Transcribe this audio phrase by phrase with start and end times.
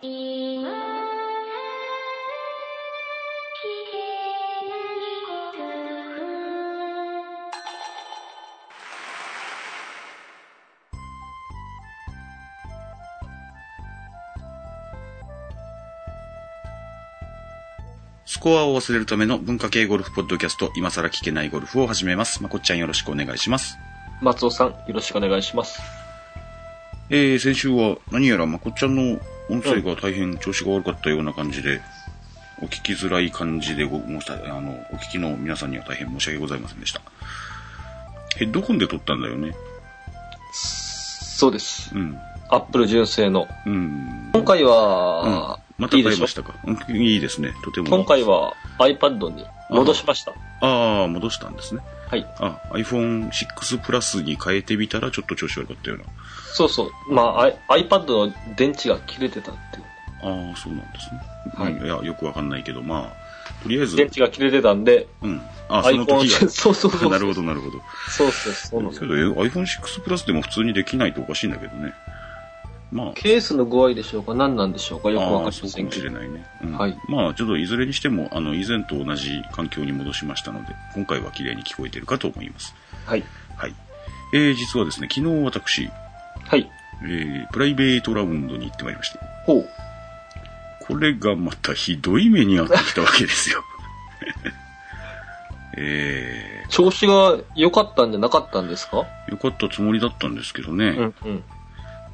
[0.00, 0.12] 今聞
[0.62, 0.70] けな
[4.70, 5.58] いゴル
[6.14, 6.20] フ
[18.24, 22.40] スコアを忘れるための文化系ゴルフポッドキャスト、今更聞けないゴルフを始めます。
[22.40, 23.76] まこっちゃんよろしくお願いします。
[24.22, 25.80] 松尾さん、よろしくお願いします。
[27.10, 29.18] えー、先週は何やらまこっちゃんの
[29.48, 31.80] 音声が大変調子が悪かったような感じで、
[32.60, 37.00] お聞きづらい感じでご、あの、お聞きの皆さんには大変申し訳ございませんでした。
[38.36, 39.54] ヘッドホンで撮ったんだよね。
[40.52, 41.94] そうです。
[41.94, 42.18] うん。
[42.50, 43.46] アップル純正の。
[43.66, 44.30] うん。
[44.32, 45.60] 今回うんは、。
[45.78, 46.16] またいいでしょ？
[46.16, 46.54] 買いましたか？
[46.64, 47.52] うんいいですね。
[47.62, 47.88] とても。
[47.88, 50.32] 今回は iPad に戻しました。
[50.60, 51.80] ああ、戻したんですね。
[52.10, 52.26] はい。
[52.38, 56.04] あ、iPhone6 プラスに変えてみたらちょっと調子悪かったような。
[56.52, 57.12] そうそう。
[57.12, 59.84] まあ、I- iPad の電池が切れてたっていう。
[60.22, 61.20] ああ、そうなんですね。
[61.54, 65.40] はいうんいや、よくわかんないけど、まあ、とりあえず、電池が切れてたんで、うん。
[65.68, 66.38] あ、その時が。
[66.50, 67.10] そうそうそう。
[67.10, 67.80] なるほど、なるほど。
[68.08, 69.34] そうそうそうなんですけよ。
[69.34, 71.92] ど、え iPhone6 プラスでも普通にできないとおかしいんだけどね。
[72.90, 76.00] まあ、ケースの具合でしょうか何なんでしょうかよくわかりませんけど。
[76.00, 76.46] しれないね。
[76.62, 82.74] うんはいまあ、ちょっといずれにしても、あの、以前と同じ環境に戻しましたので、今回は綺麗に聞こえてるかと思います。
[83.04, 83.24] はい。
[83.56, 83.74] はい。
[84.32, 85.90] えー、実はですね、昨日私、
[86.46, 86.70] はい。
[87.02, 89.68] えー、プライベートラウンドに行ってまいりまして、ほう。
[90.80, 93.62] これがまたひどい目に遭ってきたわけですよ。
[95.76, 99.06] え調子が良かったんじゃなかったんですか？
[99.28, 101.44] ー、よかったつもりだったんですけどね、うんうん。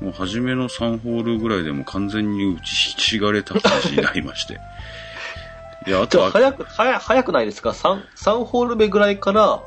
[0.00, 4.58] もう初めの3ホールぐらいでもう完全に打ちひしがれた感じになりまして。
[5.86, 9.60] いや、あじとは早く、早早くないですか ?3、三ホール目ぐらいから、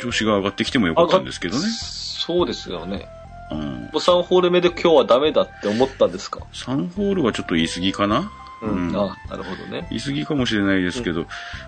[0.00, 1.62] 調子が上がってきてもよかったんですけどね。
[1.68, 3.08] そうですよね。
[3.50, 8.30] うん、もう3ホール目で今日はダメだって思ったんですか？3ホールはちょっと言い過ぎかな？
[8.62, 8.88] うん。
[8.88, 9.86] うんあ、なるほどね。
[9.90, 11.26] 言い過ぎかもしれないですけど、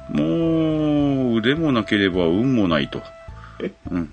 [0.08, 0.24] も
[1.34, 3.02] う腕もなければ運もないと。
[3.90, 3.96] うん。
[3.96, 4.12] うん。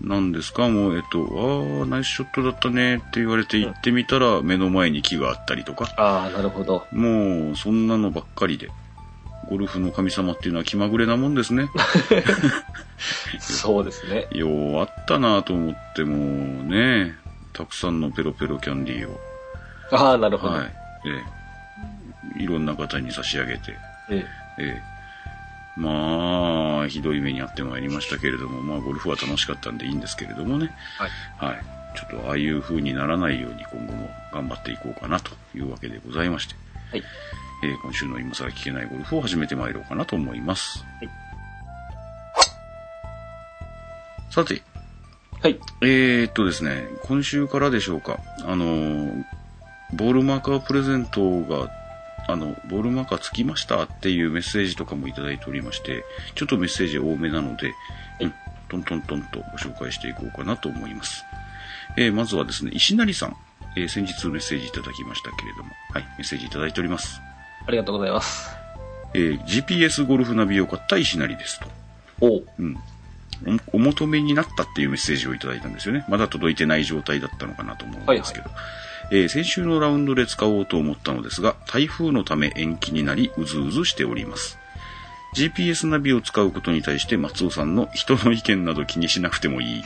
[0.00, 0.68] なんですか？
[0.68, 6.86] もう、えっと、ああ、ナイスショットだったねって言われて行ってみたら、目の前に木があったりとか、ああ、なるほど。
[6.92, 8.70] もう、そんなのばっかりで、
[9.50, 11.68] ゴルフの神様っていうのは気まぐれなもんですね。
[13.38, 14.26] そうですね。
[14.32, 16.16] ようあったなと思っても
[16.64, 17.14] ね、
[17.52, 19.20] たくさんのペロペロキャンディーを、
[19.92, 20.54] ああ、なるほど。
[20.54, 20.72] はい、
[21.06, 21.24] え
[22.38, 23.72] え、いろんな方に差し上げて、
[24.10, 24.26] ええ。
[24.60, 24.82] ええ、
[25.78, 30.74] まあ、ひどい目にあってまいりましたけれども、まあ、ゴルフは楽しかったんでいいんですけれどもね。
[30.98, 31.06] は
[31.46, 31.52] い。
[31.52, 31.64] はい。
[31.96, 36.54] ちょっとああいう風にならないように今後も頑張っていこうかなというわけでございまして、
[36.90, 37.02] はい。
[37.64, 40.84] えー今週の今更聞けないゴルフを始めてまいろうかなと思います。
[41.00, 41.08] はい
[44.30, 44.62] さて、
[45.40, 45.58] はい。
[45.80, 49.24] えー、っとですね、今週からでしょうか、あのー
[49.94, 51.70] ボールマーカープレゼントが、
[52.28, 57.72] あの、ボールマーカーつきましたっていうメッセージとかもいただいておりまして、ちょっとメッセージ多めなので、
[58.20, 58.34] うん、
[58.68, 61.24] トントントンとご紹介していこうかなと思います。
[61.96, 63.36] えーまずはですね、石成さん、
[63.76, 67.20] えー先日メッセージいただきましたけれども、はい、メッセージいただいております。
[67.66, 68.50] ありがとうございます。
[69.14, 71.66] えー GPS ゴルフナビを買った石成ですと。
[72.20, 72.46] おう。
[72.58, 72.76] うん。
[73.72, 76.04] おお求めになったっていうメッセージをいただいたんですよね。
[76.08, 78.50] まだ届いてない状態だったのかなと思うんですけど。
[79.10, 84.58] えー先週のラウンドで使おうと思ったのですが、台風のため延期になり、うずうずしております。
[85.36, 89.84] GPS ナビを使うことに対して松尾さんの人の意見など気にしなくてもいい。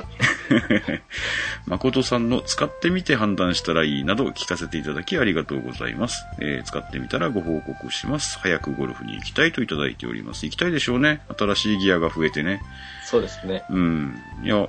[1.66, 6.24] 誠さんの使ってみて判断したらいいなど聞かせていただきありがとうございます。
[6.40, 8.38] えー使ってみたらご報告します。
[8.38, 10.46] 早くゴルフに行きたいといただいております。
[10.46, 11.20] 行きたいでしょうね。
[11.36, 12.62] 新しいギアが増えてね。
[13.04, 13.64] そうですね。
[13.68, 14.16] うん。
[14.44, 14.68] いや、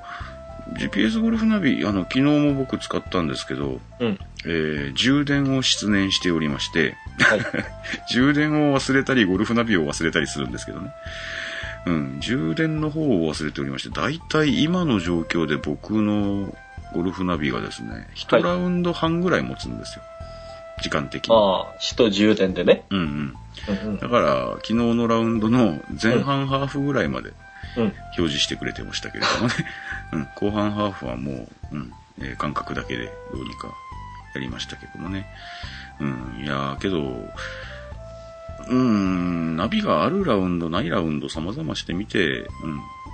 [0.77, 4.19] GPS ゴルフナビ、あの、昨日も僕使ったんですけど、うん。
[4.45, 7.39] えー充電を失念しておりまして、はい。
[8.11, 10.91] 充電を忘れたり、ゴルフナビを忘れたりするんですけどね。
[11.85, 16.55] うん、充電の方を忘れておりまして、だいたい今の状況で僕の
[16.93, 20.03] ゴルフナビがですね、1ラウンド半ぐらい持つんですよ。
[20.81, 21.35] 時間的に。
[21.35, 22.85] ああ、首都充電でね。
[22.89, 23.33] うん
[23.67, 23.97] うん。
[23.97, 27.35] だから、昨日のラウンドの前半ハーフぐらいまでうん。
[27.75, 29.53] 表示してくれてましたけれどもね。
[30.13, 33.67] うん、後半ハーフはもう、うん、えー感覚だけでどうにか
[34.35, 35.25] やりましたけどもね。
[35.99, 37.29] うん、いやーけど、
[38.69, 42.47] うん、ナビがあるラウンド、ないラウンド様々してみて、うん、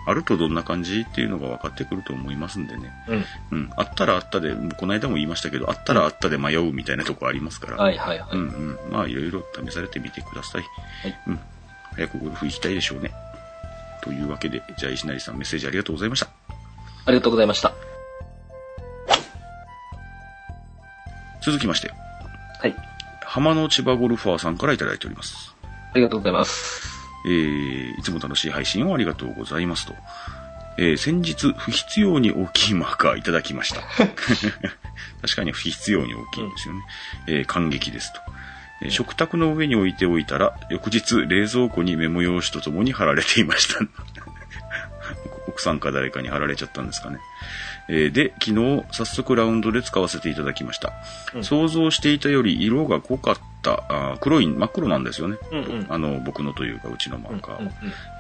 [0.06, 2.92] あるとどんな感じっていうのが分かってくると思いますんでね。
[3.08, 3.26] うん。
[3.52, 7.78] うん、あったらあったで、この間も言いましたけど、あったらあったで迷うみたいなとこありますから。
[7.78, 8.30] はいはいはい。
[8.32, 8.92] うんうん。
[8.92, 10.62] まあ、いろいろ試されてみてください。
[10.62, 11.40] はいうん。
[11.96, 13.12] 早くゴルフ行きたいでしょうね。
[14.02, 16.28] というわけで、じゃあ石成さんメッセージありがとうございました。
[17.06, 17.74] ありがとうございました。
[21.42, 21.92] 続きまして、
[22.60, 22.76] はい。
[23.22, 25.56] 浜の千葉ゴルファーさんからいただいております。
[25.64, 26.90] ありがとうございます。
[27.26, 29.94] えー、いつも楽しい配信をありがとうございますと。
[30.78, 33.82] えー、先日、不必要に大きいマーカーいただきました。
[35.22, 36.82] 確かに不必要に大きいんですよね。
[37.28, 38.22] えー、感激ですと。
[38.88, 43.80] 食卓の上に置いておいたら、翌日、冷蔵庫にメモ用紙とともに貼られていました。
[45.48, 47.20] 奥さんか誰かに貼られちゃったんですかね。
[47.92, 50.94] えーで、昨日、早速ラウンドで使わせていただきました。
[51.34, 55.38] うん想像していたより色が濃かった、あー黒い、真っ黒なんですよね。
[55.52, 55.86] うんうん。
[55.90, 57.60] あの、僕のというか、うちのマーカーは。
[57.60, 57.72] うんうん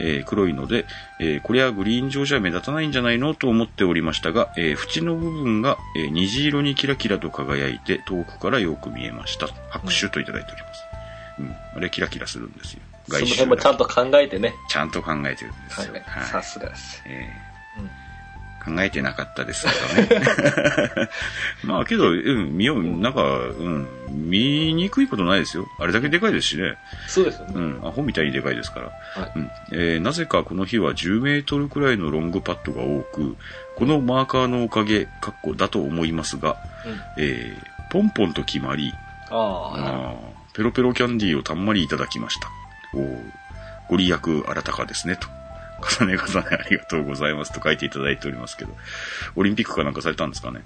[0.01, 0.86] えー黒いので、
[1.19, 9.48] えーこれはグリーン上じゃ目立たないんじゃないのと思っておりましたが、えー縁の部分が、えー虹色にキラキラと輝いて遠くからよく見えました。
[9.69, 10.83] 拍手といただいております。
[11.39, 11.56] うん。
[11.77, 12.80] あれキラキラするんですよ。
[13.07, 14.54] その外周辺もちゃんと考えてね。
[14.69, 15.94] ちゃんと考えてるんですよ。
[15.94, 16.25] はい。
[16.25, 17.04] さすがです。
[17.06, 17.49] えうんー
[18.75, 19.66] 考えてなかったです
[19.98, 20.30] けどね。
[21.63, 25.68] まあけど、うん、見よう、なんか、うん、見にくいことないですよ。
[25.80, 26.77] あれだけでかいですしね。
[27.07, 27.54] そうですよね。
[27.56, 29.21] うん、アホみたいにでかいですから。
[29.21, 33.38] はいうんえーなぜかこの日は10メートルくらいのロングパットが多く、
[33.75, 38.94] このマーカーのおかげ、かっこだと思いますが、うんえーポンポンと決まり、
[39.31, 42.50] ああ、あーペロペロキャンディーをたんまりいただきました。
[42.94, 43.22] おー
[43.89, 45.38] ご利益あらたかですね、と。
[45.79, 48.75] 重ね重ねありがとうございますと書いていただいておりますけど、
[49.35, 50.61] オリンピックかなんかされたんですかね。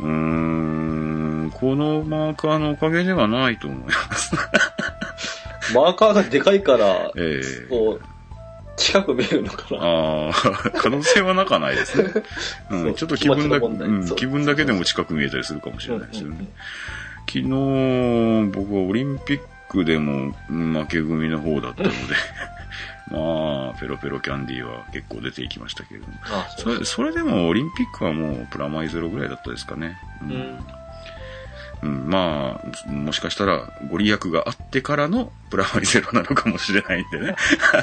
[0.00, 4.34] うーん、このマーカーのおかげではないと思います。
[5.74, 8.04] マーカーがでかいから、えーこう、
[8.76, 9.80] 近く見えるのかな。
[9.82, 10.32] ああ、
[10.74, 12.10] 可能性はなかないですね。
[12.70, 16.36] う、そん、うちょっと気分だけ、うん、気分だけでも近く見えたりするかもしれないですよね。
[16.36, 16.48] うんうん
[17.32, 21.94] 昨日、僕はオリンピックでもうん負け組の方だったので、
[23.10, 26.14] まあ、ペロペロキャンディーは結構出ていきましたけれども。
[26.26, 29.98] あそれ、それでもオリンピックはもうプラマイゼロぐらいだったですかね。
[30.22, 30.58] ううんん。
[31.82, 37.36] うんまあ、もしかしたらご利益があってからのプラマイゼロなのかもしれないんでね。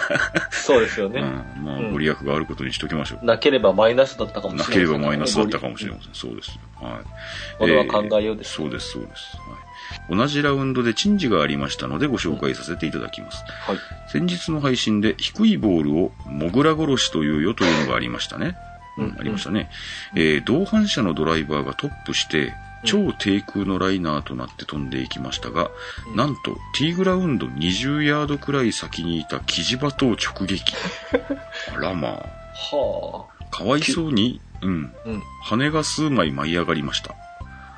[0.51, 1.21] そうですよね。
[1.21, 3.25] うん、まあ、うんご利益があることにしときましょう。
[3.25, 4.85] なければマイナスだったかもなしれない。
[4.85, 6.13] ければマイナスだったかもしれません。
[6.13, 6.59] そうです。
[6.79, 7.57] はい。
[7.57, 9.35] これは考えようですえーそうです、そうです。
[9.37, 9.66] はい。
[10.09, 13.43] 同じラウンドで珍事がありましたのでご紹介させていただきます。
[13.65, 13.77] はい。
[14.07, 18.55] 先日の配信で低いボールをモグラ殺しというよというのがありましたね。
[18.97, 19.69] うんうんありましたね。
[20.15, 25.69] えー同伴者のドライバーがトップして、超低空のライナーとなって飛んでいきましたが、
[26.09, 30.73] うんなんと、ティーグラウンド20ヤードくらい先にいたキジバトを直撃。
[31.75, 32.11] あらまあ。
[32.11, 35.09] はかわいそうに、うん、あ。
[35.09, 35.23] うん。
[35.43, 37.13] 羽が数枚舞い上がりました。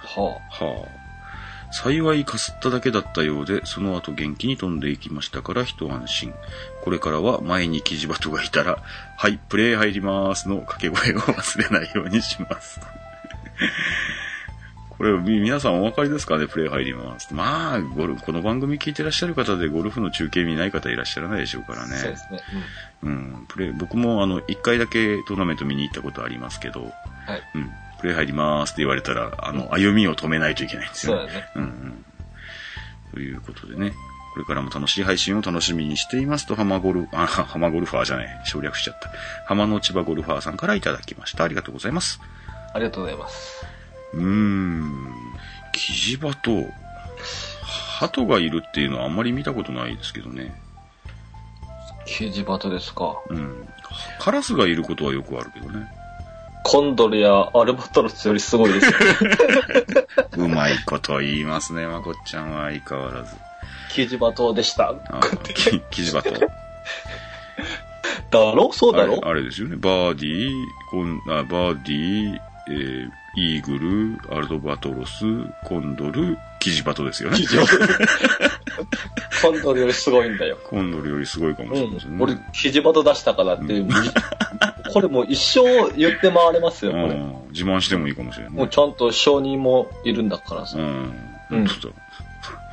[0.03, 0.98] ははあ。
[1.71, 6.33] 幸いかすっただけだったようで、その後元気に飛んでいきましたから一安心。
[6.83, 8.83] これからは前にキジバトがいたら、
[9.17, 12.79] はい、プレイ入りますの掛け声を忘れないようにします。
[14.99, 17.33] これ、み皆さんお分かりですかねプレイ入ります。
[17.33, 21.87] まあ、ゴルフ、この番組聞いてらっしゃる方でゴルフの中継見ない方いらっしゃらないでしょうからあ。
[21.87, 21.95] ね。
[21.95, 22.41] そうですね。
[23.03, 26.87] うん、プレイ、僕もあの、一回だけトーナメント見に行ったことありますけど、うん。
[26.87, 27.41] はい。
[27.55, 31.21] うん、プレイ入りますって言われたら、あの、歩みを止めないといけないんですよね。
[31.21, 31.49] そうだね。
[31.55, 32.05] うんうん。
[33.13, 33.93] ということでね、
[34.33, 39.11] これからも楽しい配信を楽しみにしていますと、浜ゴル、あ、浜ゴルファーじゃない、省略しちゃった。
[39.45, 41.43] 浜の千葉ゴルファーさんからいただきました。
[41.43, 42.21] ありがとうございます。
[42.73, 43.65] ありがとうございます。
[44.13, 45.13] うーん、
[45.73, 46.65] キジバト、
[47.99, 50.55] 鳩がいるっていうのはあんまり見たことないですけどね。
[52.05, 53.19] キジバトですか。
[53.29, 53.67] うん。
[54.19, 55.87] カラスがいることはよくあるけどね。
[56.71, 58.93] コンドルやアルバトロスよりすごいですよ。
[60.37, 63.35] うまいこと言いますね、まこっちゃんは相変わらず。
[63.91, 64.93] キジバトでした。
[65.09, 65.19] あ
[65.55, 66.31] キキジバト。
[66.31, 66.39] だ
[68.53, 68.71] ろ？
[68.71, 69.19] そうだろ？
[69.23, 69.75] あれあれですよね。
[69.77, 70.53] バーディー、
[70.91, 73.77] コンあバーディー、えーイーグ
[74.29, 75.23] ル、アルドバトロス、
[75.63, 77.45] コンドル、キジバトですよねキ。
[77.47, 77.69] ジバト。
[79.41, 80.57] コンドルよりすごいんだよ。
[80.63, 82.23] コンドルよりすごいかもうんしれませんね。。
[82.23, 83.89] 俺、キジバト出したからって、うん
[84.89, 87.03] これもう一生言って回れますよ、これ。
[87.03, 88.53] うん自慢してもいいかもしれない。
[88.53, 90.77] もうちゃんと承認もいるんだからさ。
[90.77, 91.13] うん。
[91.51, 91.67] うん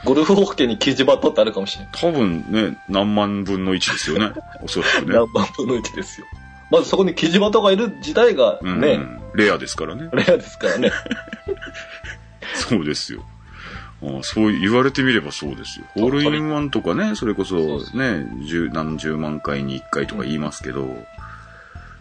[0.04, 1.92] ゴルフホッケーにキジバトってあるかもしれない。
[1.94, 4.32] 多分ね、何万分の1ですよね。
[4.62, 5.14] おそらくね。
[5.14, 6.26] 何万分の1ですよ。
[6.70, 9.00] まずそこにキジバトがいる自体がうんね、
[9.35, 10.08] レアですからね。
[10.12, 10.92] レアですからね。
[12.54, 13.25] そうですよ。
[14.02, 15.87] ああそう言われてみればそうですよ。
[15.94, 20.87] ホールインワンとかね、それこそね、十何十万回に一回とか言いますけど、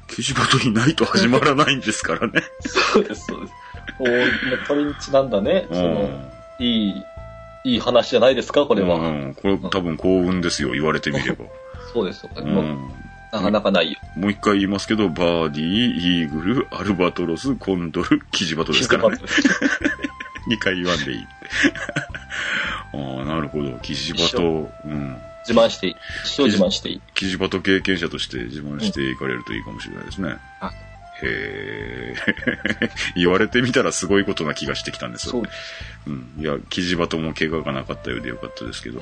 [0.08, 2.44] キジバトいないと始まらないんですからね。
[2.62, 3.54] そうです、そうです。
[4.00, 6.10] おー鳥にちなんだね、その、
[6.60, 7.04] いい、
[7.64, 8.96] いい話じゃないですか、ここれは。
[8.98, 11.46] うん、これ多分幸運ですよ、言われてみれば。
[11.94, 12.48] そうです、そうです。
[13.32, 14.00] なかなかないよ。
[14.16, 19.18] もう一回言いますけど、バーディー、イーグル、アルバトロス、コンドル、キジバトですからね。
[20.48, 21.28] 二回言わんでいいって。
[22.94, 23.78] ああ、なるほほど。
[23.82, 25.18] キジバト、うん。
[25.48, 25.96] 自慢していい。
[26.24, 27.02] 一生自慢していい。
[27.14, 30.36] キジバト経験者として自慢していかれるといいかもしれないですね。
[30.60, 30.72] あ
[31.22, 32.16] へえ。
[33.16, 35.44] 言われてみたらすごいことな気がしてきたんですそう。
[36.08, 36.36] うん。
[36.40, 39.02] いや、キジバトも怪我がなかったようでよかったですけど。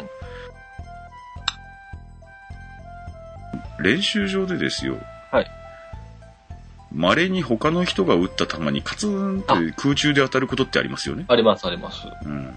[3.79, 4.97] 練習場でですよ。
[5.31, 5.51] はい。
[6.91, 11.25] 稀に他の人が撃った球にカツンって空中で当たることってありますよね。
[11.27, 12.07] あります、あります。
[12.23, 12.53] うん。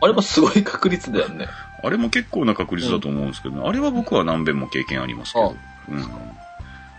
[0.00, 1.46] あれもすごい確率だよね。
[1.82, 5.56] あれも結構な確率だと思うんですけど、ねあれは僕は何遍も経験ありますけど。
[5.88, 6.04] うん。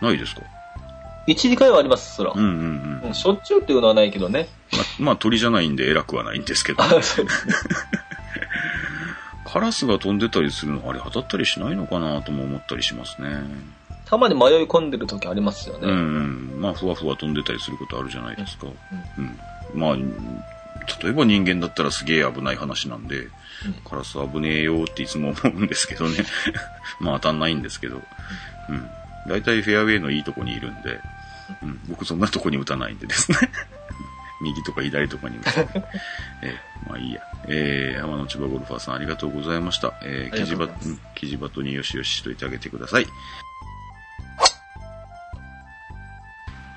[0.00, 0.42] ないですか
[1.26, 2.32] ？1、2回はあります、そら。
[2.34, 3.08] うんうんうん。
[3.08, 4.48] うんしょっちゅうっていうのはないけどね。
[4.98, 6.82] ままあ鳥じゃないんで偉くはないんですけど。
[9.44, 13.28] カラスが飛んでたりするのあれ当たったりしないのかなとも思ったりしますね。
[14.04, 15.88] たまに迷い込んでる時ありますよね。
[15.88, 16.60] うんうん。
[16.60, 18.68] まあふわふわ飛んでたりすることあるじゃないですか。
[19.18, 19.38] うん。
[19.74, 19.96] まあ、
[21.02, 23.28] 例えば人間だったらすげえ危ない話なんで、
[23.88, 26.18] カラス危ねえよっていつも思うんですけどね。
[27.00, 28.02] まあ当たんないんですけど。
[28.68, 28.88] うん。
[29.28, 30.98] 大体フェアウェイのいいとこにいるんで、
[31.62, 31.80] うん。
[31.88, 33.38] 僕そんなとこに打たないんでですね。
[34.42, 35.58] 右とか左とかに打つ。
[35.60, 35.68] え
[36.42, 36.54] え
[36.88, 37.20] まあいいや。
[37.46, 39.94] えー、浜の千葉ゴルファーさんありがとうございました。
[40.02, 43.06] えー、キジバがとうございますうんキジバトによしよししといてあげてください。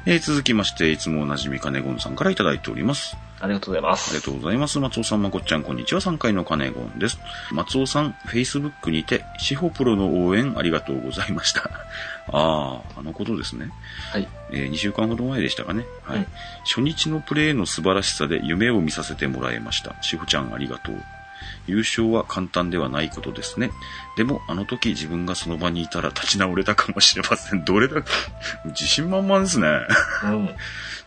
[0.06, 3.16] えー、続きまして、いつもおなじみかねごんさんからいただいております。
[3.40, 4.22] ありがとうございまありがす。
[4.26, 4.80] とうございます。
[4.80, 6.02] 松尾さん、まこっちゃん、こんにちは。
[6.02, 7.20] 3階のカネゴンです。
[7.52, 11.70] 松尾さん、Facebook にて、司法プロの応援ありがとうございました。
[12.32, 13.70] ああ、あのことですね。
[14.12, 14.28] はい。
[14.52, 15.86] えー2週間ほど前でしたかね。
[16.04, 16.18] はい。
[16.18, 16.28] うん
[16.66, 19.96] 初日のプレーの素晴らしさで夢を見させてもらいました。
[20.02, 21.04] しほちゃんありがとう。
[21.68, 23.72] 優勝は簡単ではないことですね。
[24.18, 27.64] でも、あの時自分がその場にいたら立ち直れたかもしれません。
[27.66, 28.10] どれだけ、
[28.66, 29.68] 自信満々ですね。
[30.24, 30.50] うん。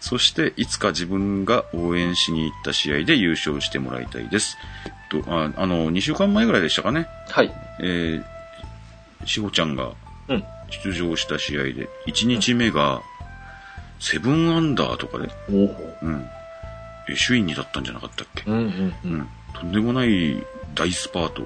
[0.00, 4.56] そして、いつか自分が応援しに行った試合で優勝してもらいたいです。
[4.86, 4.88] え
[5.18, 7.08] っと、ああの、2週間前ぐらいでしたかね。
[7.28, 7.52] はい。
[7.80, 9.92] えー、しほちゃんが
[10.28, 10.44] うん。
[10.84, 13.02] 出場した試合で、1日目が、
[14.00, 15.28] セブンアンダーとかで。
[15.48, 16.28] うん。
[17.08, 18.42] え首位にだったんじゃなかったっけ？
[18.50, 18.94] うんうんう。
[19.04, 19.28] うんん。
[19.54, 21.42] とんでもない大スパート。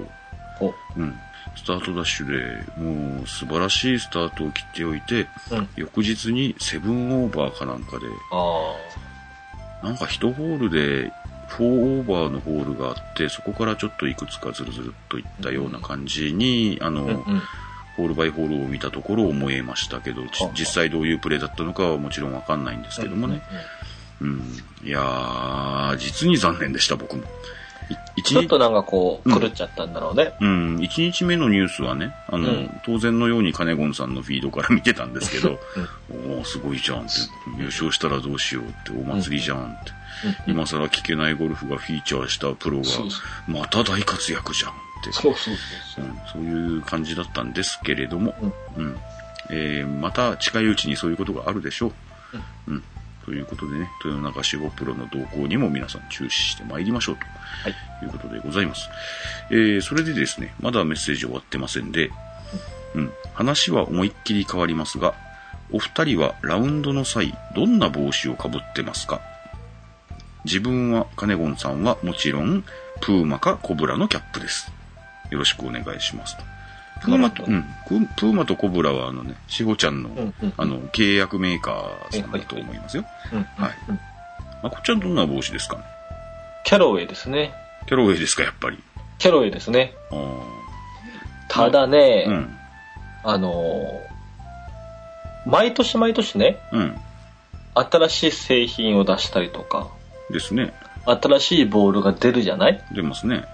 [0.59, 1.15] おうん。
[1.55, 5.69] スタートダッシュで、もう素晴らしいスタートを切っておいて、うん。
[5.75, 11.11] 翌日にセブンオーバーかなんかで、あなんか1ホールで
[11.49, 17.03] 4オーバーのホールがあって、そこからちょっといくつかずるずるっといったような感じに、あの、あ。
[17.03, 17.41] うんうん。
[17.97, 20.23] ホールバイホールを見たところ思えましたけど、
[20.57, 23.41] 実際どういうプレーだったのかはもちろんわかんないんですけどもね。
[24.21, 24.41] うん。
[24.83, 27.23] いやー、実に残念でした、僕も。
[28.23, 29.39] ちょっとなんかこう、うん。
[29.39, 30.33] 狂っちゃったんだろうね。
[30.39, 32.81] うん、1日目のニュースはね、あの、うん。
[32.85, 35.59] 当然のようにカネゴンさんのフィードから見てたんですけど、
[36.09, 37.11] おーすごいじゃんって、
[37.57, 39.91] 優勝したらどうしようって、お祭りじゃんって、
[40.47, 40.53] うん。
[40.53, 45.55] 今更聞けないゴルフがフィーチャーしたプロがそうそ、また大活躍じゃんって、そうそう
[45.95, 46.07] そうう。
[46.07, 48.35] ん、そういう感じだったんですけれども、
[48.77, 48.85] うん。
[48.85, 48.99] うん。
[49.49, 51.93] えーまた近いうちにそういうことがあるでしょう。
[52.67, 52.83] うん
[53.25, 57.21] ということでね、豊中志保プロの動向にも皆さん注視してまいりましょうと。
[57.25, 57.75] はい。
[58.05, 58.89] うことでございます。
[59.49, 62.09] えー、それでですね、まだメッセージ終わってませんで、
[62.95, 65.13] うん、話は思いっきり変わりますが、
[65.71, 69.21] お二人はラウンドの際、どんな帽子をかぶってますか？
[70.43, 72.63] 自分は、カネゴンさんはもちろん、
[72.99, 74.71] プーマかコブラのキャップです。
[75.29, 76.50] よろしくお願いしますと。
[77.01, 83.05] プーマと、なうん、ププーマとコブラはあのね、しほちゃんの、うんうんあの、契約メーカーさんだと思いますよ。
[83.33, 83.39] うん。
[83.39, 83.99] はいうん。
[84.63, 85.83] まこっちゃんどんな帽子ですかね？
[86.63, 87.53] キャロウェイですね。
[87.87, 88.77] キャロウェイですか、やっぱり。
[89.17, 89.93] キャロウェイですね。
[90.11, 90.15] あ
[91.49, 92.29] ただね、あ。
[92.29, 92.57] うん。
[93.23, 94.11] あのー
[95.43, 96.95] 毎年毎年ね、うん。
[97.73, 99.87] 新しい製品を出したりとか、
[100.29, 100.71] ですね。
[101.05, 102.79] 新しいボールが出るじゃない？
[102.93, 103.45] 出ますね。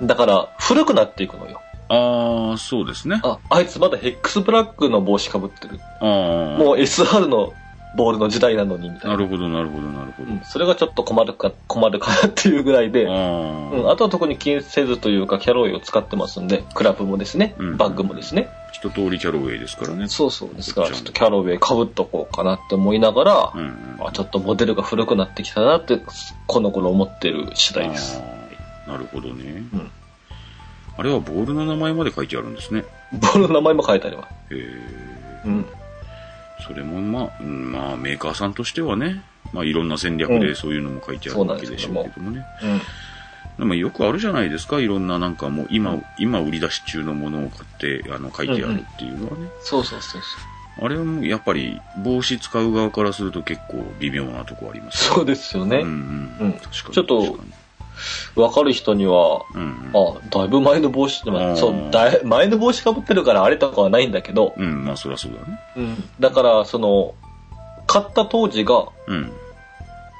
[0.00, 1.60] だから、古くなっていくのよ。
[1.88, 3.20] ああ、そうですね。
[3.22, 5.80] あ、あいつまだヘックスブラックの帽子かぶってる。
[6.00, 6.58] ああ。
[6.58, 7.52] もう SR の
[7.96, 9.16] ボールの時代なのに、みたいな。
[9.16, 10.30] なるほど、なるほど、なるほど。
[10.30, 13.92] うん、それがちょっと困るか、 困るかなっていうぐらいで、あうん、あ。
[13.92, 18.48] あとは特に気にせずというか、キャロウェイを使ってますんで、クラブもですね、うんバッグもですね。
[18.72, 20.08] 一通りキャロウェイですからね。
[20.08, 23.64] そうそうですから、ちょっとキャロウェイかぶっとこうかなって思いながら、うんう
[24.02, 24.06] ん。
[24.06, 26.00] あちょっとモデルが古くなってきたなって、
[26.46, 28.20] この頃思ってる次第です。
[28.88, 29.64] なるほどね。
[29.72, 29.90] うん
[30.96, 32.84] あれはボールの名前まで書いてあるんですね。
[33.12, 34.54] ボールの名前も書いてあります。
[34.54, 34.64] へえ。
[35.46, 35.66] うん。
[36.66, 39.22] それもまあ、うんまあメーカーさんとしてはね、
[39.52, 42.44] まあいろんな戦略でそういうのも書いてあるわけでしょうけどもね。
[42.62, 42.80] うん。
[43.58, 49.48] でもよくあるじゃないですか、いろんななんかもう今、今売り出し中のものを買って、あの、書いてあるっていうのはね。
[49.60, 50.38] そうそうそうそ
[50.82, 50.84] う。
[50.84, 55.78] あれはもうやっぱり帽子使う側からすると結構微妙なとこありますよそうですよね。
[55.78, 56.46] うんうん。
[56.46, 56.94] うん確かに。
[56.94, 57.38] ちょっと
[57.94, 59.92] 確かにわかる人には、うん。
[59.94, 65.60] あ、だいぶ前の帽子、まあ、うんそう、だい前の帽子かぶってるからあれとかはないんだけど、うん、まあそりゃそうだね。
[65.76, 66.04] うん。
[66.20, 67.14] だから、その、
[67.86, 69.32] 買った当時が、うん。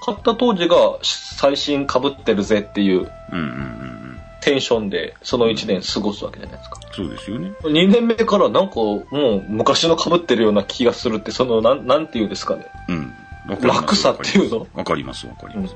[0.04, 4.20] 買った当時が最新被ってるぜっていううんうんうんうん。
[4.42, 6.78] テンションで、その1年過ごすわけじゃないですか。
[6.92, 7.52] そうですよね。
[7.62, 12.66] 2年目からなんかもう昔の被ってるような気がするって、その、なん、なんていうんですかね。
[12.88, 13.14] うん。
[13.48, 14.66] 楽さっていうの？
[14.74, 15.74] わかります、わかりうんます。。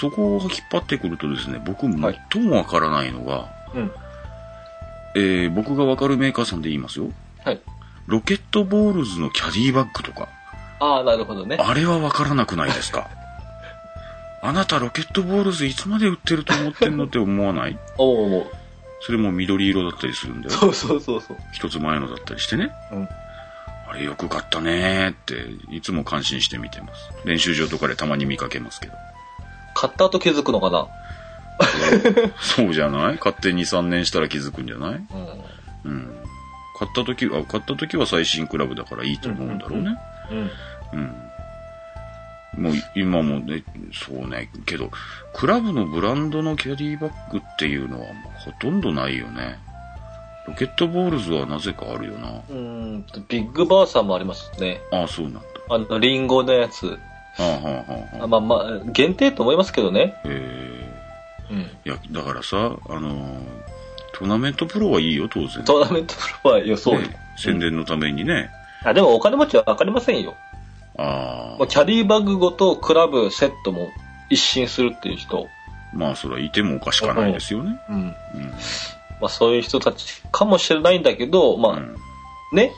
[0.00, 3.90] そこを引っ張ってくるとですね、僕、はい最もわからないのが、うん。
[5.16, 7.10] えー、僕がわかるメーカーさんで言いますよ。
[7.44, 7.60] はい。
[8.06, 10.28] ロケットボールズのキャディバッグとか、
[10.80, 11.56] ああ、なるほどね。
[11.58, 13.08] あれはわからなくないですか？
[14.42, 17.78] あなたロケットボールズいつまで売ってると思ってんのって思わない？
[17.96, 18.04] お
[18.40, 18.50] お
[19.00, 20.50] それも緑色だったりするんだよ。
[20.54, 21.36] そうそうそうそう。
[21.52, 22.70] 一つ前のだったりしてね。
[22.92, 23.08] うん。
[23.94, 27.10] あれよく買ったねーって、いつも感心して見てます。
[27.24, 28.94] 練習場とかでたまに見かけますけど。
[29.74, 30.86] 買った後気づくのかな？
[32.40, 33.18] そうじゃない？
[33.18, 34.94] 買って2、3年したら気づくんじゃない？
[35.84, 35.92] うん。
[35.92, 36.16] うん。
[36.78, 39.96] 買った時は、買った時は最新クラブだからいいと思うんだろうね。
[40.30, 40.50] うん。
[42.56, 42.62] うん。
[42.64, 44.90] もう今もね、そうね、けど、
[45.34, 49.58] クラブのブランドのキャディバッグっていうのはもうほとんどないよね。
[50.46, 52.28] ロケットボールズはなぜかあるよな。
[52.48, 54.80] うーんと、ビッグバーサーもありますね。
[54.92, 55.40] ああ、そうなんだ。
[55.70, 56.86] あの、リンゴのやつ。
[56.86, 56.98] は
[57.38, 58.24] あはあはあはあ。
[58.24, 60.14] あまあまあ、限定と思いますけどね。
[60.24, 60.94] え
[61.50, 61.56] うん。
[61.58, 63.38] ー、いや、だからさ、あのー
[64.16, 65.64] トーナメントプロはいいよ、当然。
[65.64, 66.96] トーナメントプロは予想。
[66.98, 68.48] ね宣伝のためにね。
[68.84, 70.36] あ、でもお金持ちはわかりませんよ。
[70.96, 73.88] ああまあ、キャディバッグごとクラブセットも
[74.30, 75.48] 一新するっていう人。
[75.92, 77.76] まあ、それはいてもおかしくないですよね。
[77.88, 77.96] うん。
[77.96, 78.14] うん。
[79.20, 81.96] まあそういう人たちかもしれないんだけど、まあ、うん
[82.52, 82.72] ね？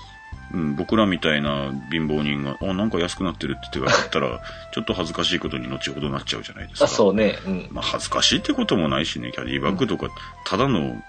[0.54, 4.40] うん、僕らみたいな貧乏人が、あ、なんか安くなってるって言われたら、
[4.72, 6.84] ちょっと恥ずかしいことに後ほどなっちゃうじゃないですか。
[6.84, 7.36] あ、そうね。
[7.46, 7.68] うん。
[7.72, 10.08] まあ、恥ずかしいってこともないしね、キャディバッグとか、
[10.44, 11.02] ただの、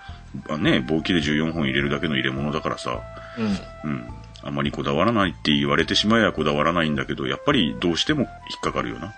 [0.49, 2.99] あね、棒切れ14本入れるだけの入れ物だからさ、
[3.37, 3.91] うん。
[3.91, 4.09] うん。
[4.43, 9.13] あまりこだわらないって言われてしまえばこだわらないんだけど、やっぱりどうしても引っかかるよな。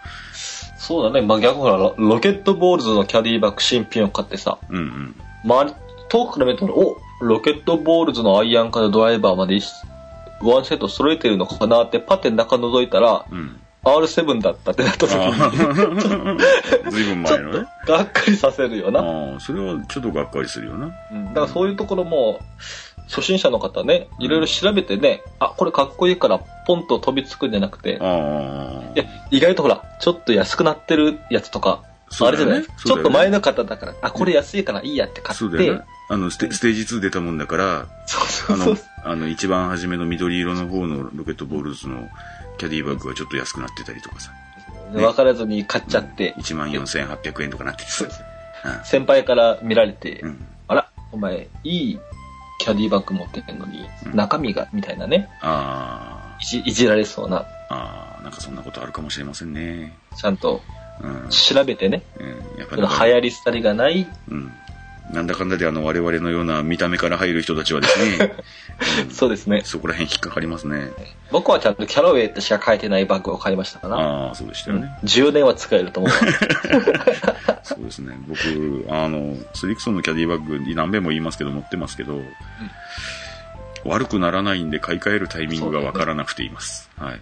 [0.77, 1.25] そうだね。
[1.25, 5.15] まあ逆ほら、ロロケットボールズのキャディバッグ新品を買ってさ、うんうん。
[5.45, 5.75] 周り、
[6.09, 9.65] 遠くから見たら、おロケットボールズのアイアンからドライバーまで一
[10.41, 13.59] ワンセット揃えてるのかなってパッて中覗いたら、うん。
[13.83, 15.33] R7 だったってなった時あに、
[16.85, 17.67] あ、ずいぶん前のね。
[17.85, 19.39] とがっかりさせるよな。
[19.39, 20.91] それはちょっとがっかりするよな。
[21.11, 22.39] うんだからそういうところも、
[23.07, 27.93] 初心者の方ね、いろいろ調べてね、あ、これかっこいいからポンと飛びつくんじゃなくて。
[27.93, 31.81] いや、意外とほら、ちょっと安くなってるやつとか、
[32.21, 35.81] あれじゃない、ちょっと前の方だから、あ、これ安いからいいやって買ってそうだよね、。
[36.09, 37.87] あのステ、ステージ2出たもんだから、
[38.49, 42.07] あの、あの、一番初めの緑色の方のロケットボールズの
[42.57, 44.31] キャディバッグはちょっと安くなってたりとかさ。
[44.91, 45.01] そう。
[45.01, 48.05] 分からずに買っちゃって、14,800円とかなっててさ。
[48.83, 50.45] 先輩から見られて、うん。
[50.67, 51.99] あら、お前、いい
[52.59, 59.97] キャディバッグ持ってんのに、うん中身が、みたいなね、あいじいじられそうな、あ、ああ、なんかそんなことあるかもしれませんね。
[60.15, 60.78] ちゃんとうん。
[61.29, 64.51] 調べてね、うん、やっぱそりの流行り廃りがない、うん。
[65.11, 68.35] なんだかんだであの我々のような見た目から入る人たちはですね、
[69.07, 69.61] うんそうですね。
[69.65, 70.91] そこら辺引っかかりますね。
[71.31, 73.97] 僕はちゃんとキャロウェイってしか書いてないバッグを買いましたかな。
[73.97, 74.89] ああ、そうでしたよね。
[75.03, 76.11] 10年は使えると思う。
[77.63, 78.17] そうですね。
[78.27, 82.21] 僕、あの、スリクソンのキャディバッグ何遍も言いますけど持ってますけど、
[83.85, 86.89] 悪くならないんで買い替えるタイミングがわからなくています。
[86.97, 87.19] はい。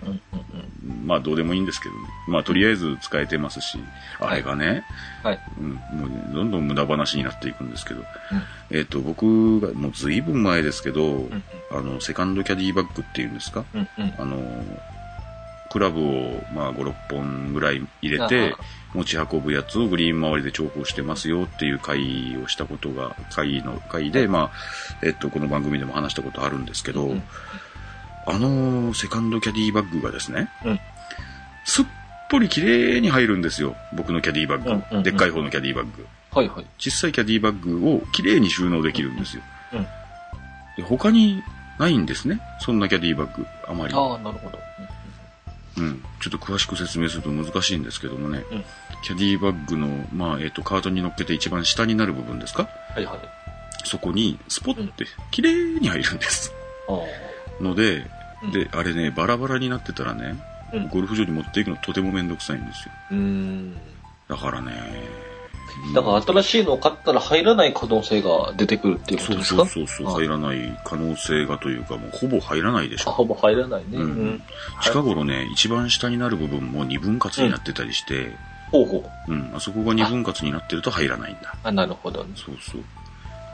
[1.06, 2.02] まあどうでもいいんですけどね。
[2.28, 3.78] まあとりあえず使えてますし、
[4.20, 4.84] あれがね、
[5.24, 5.40] うんはい。
[5.60, 8.04] うん、もうねどんどん無駄話になっていくんですけど、
[8.72, 13.64] えっ、と、僕がもうずいぶん前ですけど、うんあの、セカンドキャディバッグっていうんですか？
[13.74, 14.14] うんうん。
[14.18, 14.64] あの、
[15.70, 18.56] クラブを、まあ、5、6本ぐらい入れて、
[18.98, 24.52] 持ち運ぶやつをグリーン周りで重宝してますよっていう会をしたことが、会の、会で、まあ、
[25.04, 27.24] えっと、この番組でも話したことあるんですけど、うん
[28.30, 30.80] あのセカンドキャディバッグがですね、うん
[31.64, 31.86] すっ
[32.30, 33.78] ぽり綺麗に入るんですよ。
[33.94, 34.70] 僕のキャディバッグ。
[34.70, 36.06] うんうんうんでっかい方のキャディバッグ。
[36.32, 36.66] はいはい。
[36.78, 39.44] 小さいキャディバッグを綺麗に収納できるんですよ。
[39.74, 39.88] うん
[40.76, 41.42] で他に
[41.80, 42.42] ないんですね。
[42.60, 43.46] そんなキャディバッグ。
[43.66, 43.94] あまり。
[43.94, 44.60] ああ、なるほど。
[45.78, 46.04] うん。
[46.20, 48.44] ちょっと詳しく説明すると難しいんですけどもね。
[48.52, 48.64] うん
[49.04, 52.68] キャディバッグの、まあ、えっ、と、カートに乗っけて一番下になる部分ですか？
[52.96, 53.20] はいはい。
[53.86, 56.52] そこに、スポッて、綺麗に入るんです。
[56.90, 57.64] ああ。
[57.64, 58.06] ので、
[58.44, 60.36] うんで、あれね、バラバラになってたらね、
[60.74, 62.94] うんゴルフ場に持っていくのとてもめんどくさいんですよ。
[63.12, 63.78] うーん。
[64.28, 64.74] だからね。
[65.94, 69.66] だから新しいのを買ったら入らない可能性が出てくるっていうことですか？
[69.66, 73.12] そうそうそう、あ入らない可能性がというか、もうほぼ入らないでしょ。
[73.12, 73.98] あほぼ入らないね。
[73.98, 74.44] うん
[74.82, 78.36] 近頃ね、一番下になる部分も二分割になってたりして、
[78.72, 79.32] ほうほう。
[79.32, 79.52] うん。
[79.56, 81.56] あそこが二分割になってると入らないんだ。
[81.64, 82.26] あ、なるほど。
[82.36, 82.82] そうそう。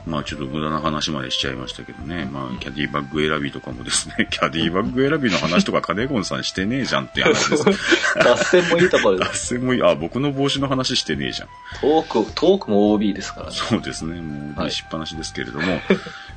[0.06, 2.26] まあちょっと無駄な話までしちゃいましたけどね。
[2.26, 7.64] まあキャディバッグ選びとかもですね、 キャディバッグ選びの話とかカネゴンさんしてねえじゃんって話です。
[8.16, 9.82] 脱線もいいところで脱線もいい。
[9.82, 11.48] あ、僕の帽子の話してねえじゃん。
[11.80, 13.52] トーク、トークも OB ですからね。
[13.54, 14.20] そうですね。
[14.20, 15.80] もう、はいしっぱなしですけれども、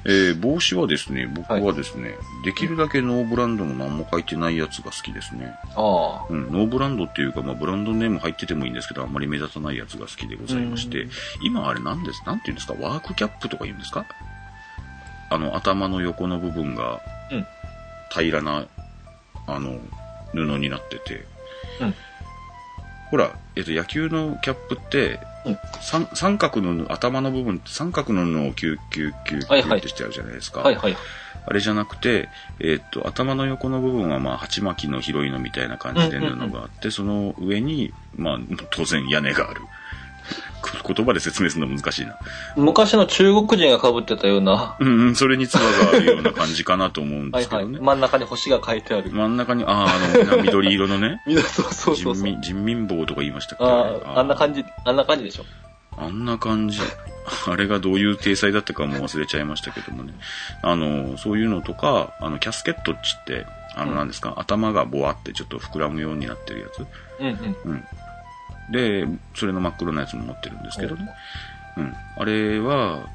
[0.06, 5.54] えー帽子はですね、僕はですね、できるだけノーブランドの何も書いてないやつが好きですね。
[5.76, 6.26] ああ。
[6.30, 11.08] うん、ノーブランドっていうか、まあ、ブランドネーム入っててもいいんですけど、あんまり目立たないやつが好きでございまして、
[11.44, 14.06] 今あれ何です、なんていうんですか、ワークキャップとか言うんですか？
[15.30, 17.46] あの、頭の横の部分がうん、
[18.12, 18.66] 平らな、
[19.48, 19.80] あの、
[20.34, 21.26] 布になってて、
[21.82, 21.96] うん。
[23.10, 25.20] ほら、えっと、野球のキャップって、うん
[25.82, 28.78] 三三角の布、頭の部分三角の布をキュ
[29.48, 30.62] はいはいってしてあるじゃないですか。
[30.62, 30.98] はいはい。
[31.50, 32.28] あれじゃなくて、
[32.60, 39.62] えーっと、頭の横の部分は、まあ、鉢巻きの広いのみたいな感じで布があって、その上に、まあ、当然屋根がある。
[40.72, 42.18] く言葉で説明するの難しいな。
[42.56, 47.44] 昔の中国人が被ってたような、うんうん、それにつばがあるような感じかなと思うんではいはい。
[47.44, 47.80] すけどね。
[47.80, 49.12] 真ん中に星が書いてある。
[49.12, 49.88] 真ん中に、ああ、
[50.32, 52.16] あの、緑色のね、 そうそうそう。
[52.16, 53.64] 人民、人民棒とか言いましたっけ？
[53.66, 54.40] ああ、あんなじ。
[54.40, 55.46] 感じ、あんな感じでしょ。
[55.98, 56.80] あんな感じ。
[57.48, 60.14] あれがどういう体裁だったかも忘れちゃいましたけどもね。
[60.62, 66.86] あの、そういうのとか、あの、キャスケットっちって、あの、うんなんですか、頭がボワってちょっと膨らむようになってるやつ。
[67.20, 67.72] うんうん。
[67.72, 67.84] うん。
[68.72, 71.10] で、それの真っ黒なやつも持ってるんですけどね。
[71.78, 71.94] うん。
[72.18, 73.08] あれは、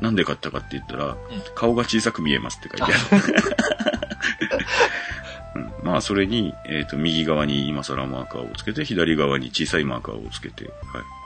[0.00, 1.16] なんで買ったかって言ったら、
[1.54, 3.34] 顔が小さく見えますって書いてある。
[5.56, 10.72] うん、まあ、それに、えっ、と、右側に今更マーカーをつけて、左側に小さいマーカーをつけて、はい。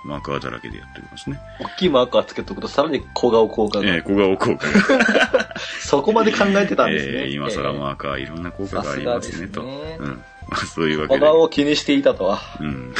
[0.04, 1.40] マーカーだらけでやっておりますね。
[1.60, 3.86] 大きいマーカーつけとくと、さらに小顔効果が。
[3.86, 5.54] えー小顔効果が。
[5.80, 7.12] そこまで考えてたんですね。
[7.24, 10.22] えー今更マーカー、いろんな効果がありますね、すねうん。
[10.48, 11.20] まあ、そういうわけで。
[11.20, 12.94] 小顔を気にしていたとは、うん。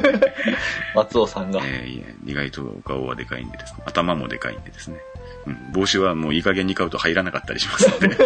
[0.94, 1.60] 松尾さんが。
[1.64, 3.82] えーいえ意外とお顔はでかいんでですね。
[3.86, 4.98] 頭もでかいんでですね。
[5.46, 5.72] うん。
[5.72, 8.16] 帽子はもういい加減に買うと入らなかったりしますので。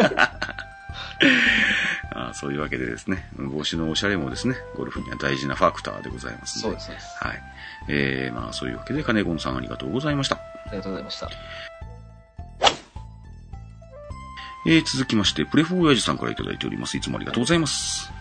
[2.16, 3.28] あーそういうわけでですね。
[3.36, 6.80] 帽子のおしゃれもですね、ゴルフには大事なファクターでございますので。
[6.80, 7.06] そうです。
[7.24, 7.42] はい。
[7.88, 10.36] えー、まあそういうわけで、金子さんありがとうございました。
[10.36, 11.30] ありがとうございました。
[14.66, 16.96] えー、続きまして、プレフォー親父さんからいただいております。
[16.96, 18.13] いつもありがとうございます。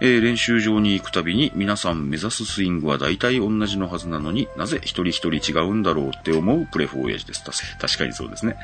[0.00, 7.44] えー、練習場に行くたびに皆さん目指すスイングは大体同じのはずなのになぜ一人一人違うんだろうって思うプレフォー親父です。
[7.78, 8.56] 確かにそうですね。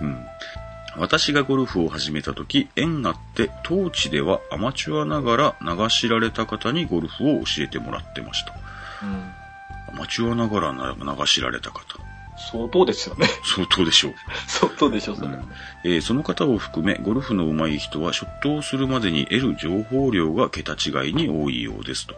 [0.00, 0.16] うん。
[0.96, 8.54] 私がゴルフを始めた時、縁があって、当地ではアマチュアながら流しられた方にゴルフを教えてもらってました。
[9.02, 9.94] うん。
[9.96, 12.03] アマチュアながらな流しられた方。
[12.36, 13.26] 相当ですよね。
[13.44, 14.14] 相当でしょう。
[14.46, 15.28] 相当でしょ、それ。
[15.84, 22.14] えーその方を含め、ゴルフの上手い人はショットをするまでに得る情報量が桁違いに多いようですと。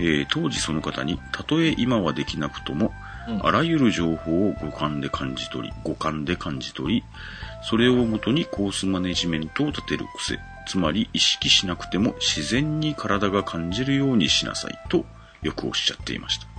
[0.00, 2.92] えー当時その方に、たとえ今はできなくとも、
[3.28, 7.04] うんあらゆる情報を五感で感じ取り、五感で感じ取り、
[7.62, 15.04] それをもとにコースマネジメントを立てる癖、つまり意識しなくても自然に体が感じるようにしなさいと
[15.42, 16.51] よくおっしゃっていました。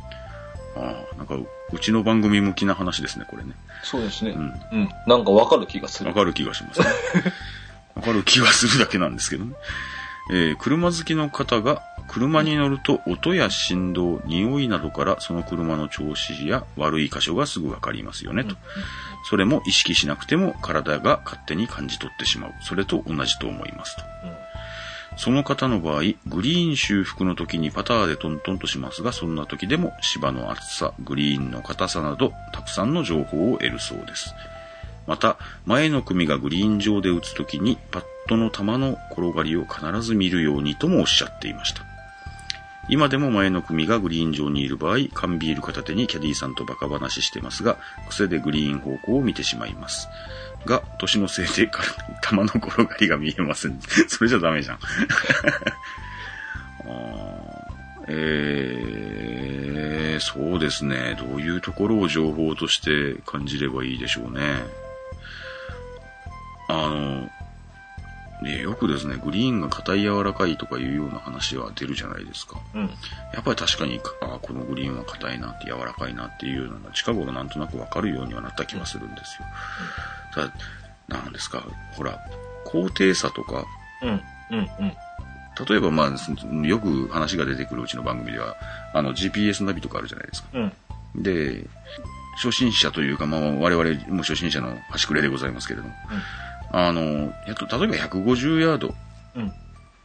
[0.76, 3.52] ああ、なんかう、うちの番組向きな話ですね、これね。
[3.84, 4.32] そうですね。
[4.32, 4.90] ううんん。
[5.08, 6.16] なんかわかる気がするわ。
[6.16, 6.88] かる気がしますね。
[7.96, 9.54] わかる気がするだけなんですけどね。
[10.32, 18.56] えー車好きの方が車に乗ると音や振動、匂いなどからその車の調子や悪い箇所がすぐわかりますよねと。
[19.30, 22.54] それも意識しなくても体が勝手に感じ取ってしまう。
[22.62, 24.04] それと同じと思いますと。
[25.18, 34.34] その方の場合、グリーン修復の時にパターでトントンとしますが、そんな時でも芝の厚さ、グリーンの硬さなど、たくさんの情報を得るそうです。
[35.06, 41.84] また、前の組がグリーン上で打つ時に、パットの球の転がりを必ず見るようにともおっしゃっていました。
[42.90, 47.78] 今でも前の組がグリーン上にいる場合、缶ビール片手にキャディーさんとバカ話してますが、
[48.10, 50.10] 癖でグリーン方向を見てしまいます。
[50.66, 51.90] が、年のせいでから
[52.22, 53.80] 玉の転がりが見えません。
[54.08, 54.80] それじゃダメじゃん。
[56.86, 57.44] あ
[58.08, 61.18] えー、そうですね。
[61.20, 64.64] どういうところを情報として感じればいいでしょうね。
[66.68, 67.30] あの、
[68.44, 72.60] ね、よくですね、グリーンが硬い柔らかいとかいうような話は出るじゃないですか。
[72.76, 72.82] うん。
[73.34, 79.48] やっぱり確かに、あこのグリーンは硬いなって柔らかいなっていうのが近頃なんとなくわかるようにはなった気がするんですよ。
[80.34, 80.54] ただ、
[81.08, 82.20] なんですか、ほら、
[82.66, 83.66] 高低差とか、
[84.02, 84.22] うん。
[84.52, 84.58] うん。
[84.58, 84.94] うん。
[85.68, 86.32] 例えばまあ、す
[86.64, 88.56] よく話が出てくるうちの番組では、
[88.94, 90.50] あの GPS ナビとかあるじゃないですか。
[90.54, 91.24] うん。
[91.24, 91.66] で、
[92.36, 95.94] 初心者というか、まあ我々も初心者の端くれでございますけれども、
[96.74, 98.94] あの、やっと、例えば150ヤード。
[99.36, 99.46] うん。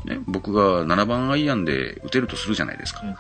[0.04, 3.00] ね、僕が7番アイアンで打てるとするじゃないですか。
[3.02, 3.16] うん。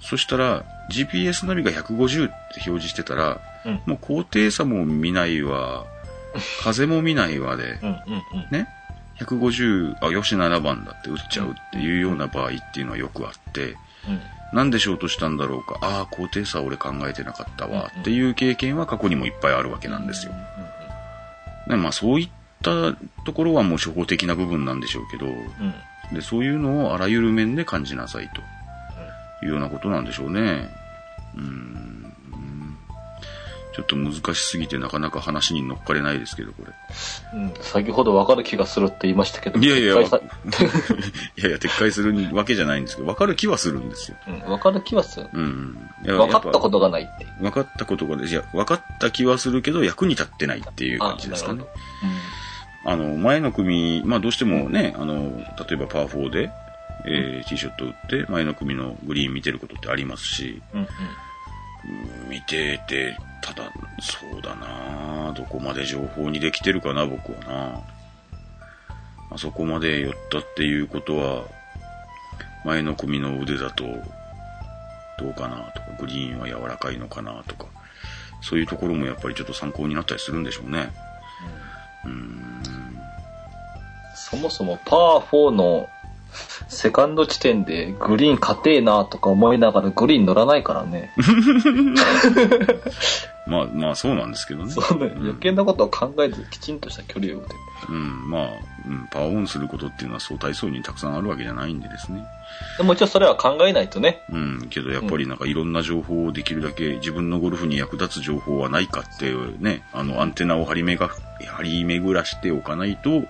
[0.00, 2.34] そしたら、GPS ナビが150って
[2.66, 3.80] 表示してたら、うん。
[3.86, 5.86] もう高低差も見ないわ、
[6.62, 7.96] 風も見ないわで、うんうん
[8.50, 8.68] ね、
[9.18, 13.76] 150、あ、よし7番だって打っちゃうっていうような場合っていうのはよくあって、
[14.06, 14.20] うん。
[14.52, 17.90] なんでしょうとしたんだろうか、ああ、高低差俺考えてなかったわ。
[18.00, 20.32] っていう経験は過去にもいっぱいあるわけなんですよ。
[20.32, 20.38] ね、
[21.66, 22.28] まあそういっ
[22.62, 22.92] た
[23.24, 25.26] ところはもう初歩的な部分なんでしょうけど。
[26.12, 28.42] でそういうのをあらゆる面で感じなさいと
[29.44, 30.68] いうようなことなんでしょうね。
[31.34, 32.03] うーん。
[33.74, 36.72] ちょっと難しすぎてなかなか話に乗っかれないですけど、これ。
[37.34, 37.54] うん。
[37.60, 39.58] 先ほどわかる気がするって言いましたけど。
[39.58, 44.16] いやいや、 いやいや、撤回するわけじゃないんですけど、わかる気はするんですよ。
[44.28, 44.52] うん。
[44.52, 45.28] わかる気はする。
[45.32, 45.76] うん。
[46.04, 51.70] 分かったこやとがないって分かったことが、いや、分かった気はするけど、役に立ってないっていう感じですかねなる。
[52.86, 55.14] あの、前の組、まあどうしてもね、あの、
[55.68, 56.50] 例えばパー4で、
[57.06, 60.80] えー、ティーショット打って、前の組のグリーン見てることってありますし、うん。
[60.82, 60.88] うん
[62.28, 63.70] 見てて、ただ、
[64.00, 67.80] そうだなどこまで情報にできてるかな、僕はな
[69.30, 71.44] あそこまで寄ったっていうことは、
[72.64, 73.84] 前の組の腕だと、
[75.18, 77.66] どうかなとか、グリーンは柔らかいのかなとか、
[78.40, 80.90] そういうところもやっぱりちょっと参考になったりするんでしょうね。
[82.04, 82.62] うーん。
[84.14, 85.88] そもそもパー4の
[86.68, 91.12] セカンド地点でグリーン勝てえなとか思いながらグリーン乗らないからね。
[93.46, 94.70] まあまあそうなんですけどね。
[94.70, 97.58] そうん余計なことを考えずきちんとした距離を打てる。
[97.90, 98.48] うん、まあ、
[98.86, 102.24] うん、パワーオンすることっていうのはそう体操にたくさんあるわけじゃないんでですね。
[102.78, 104.22] でもちろんそれは考えないとね。
[104.32, 111.10] うん、けどやっぱりなんかいろんな情報をできるだけ自分のゴルフに役立つ情報はないかってね、あのアンテナを張りめが、
[111.46, 113.24] 張り巡らしておかないと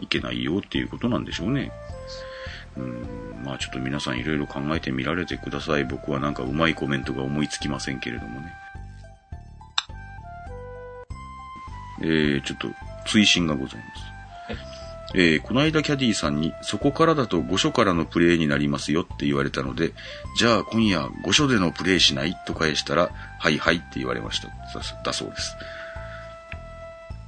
[0.00, 1.72] いけないよっていうことなんでしょうね。
[2.78, 5.84] うん、まあちょっと皆さんいろいろ考えてみられてください。
[5.84, 8.52] 僕はなんかうまいコメントが思いつきませんけれどもね。
[12.00, 12.68] えー、ちょっと
[13.06, 14.08] 追伸がございます。
[15.14, 19.94] えーこの間キャディーさんに、そこからだと5所からのプレイになりますよって言われたので、
[20.36, 24.48] じゃあ今夜5所でのプレイしないと返したら、はいはいって言われました。
[24.48, 24.54] だ
[25.04, 25.56] だそうです。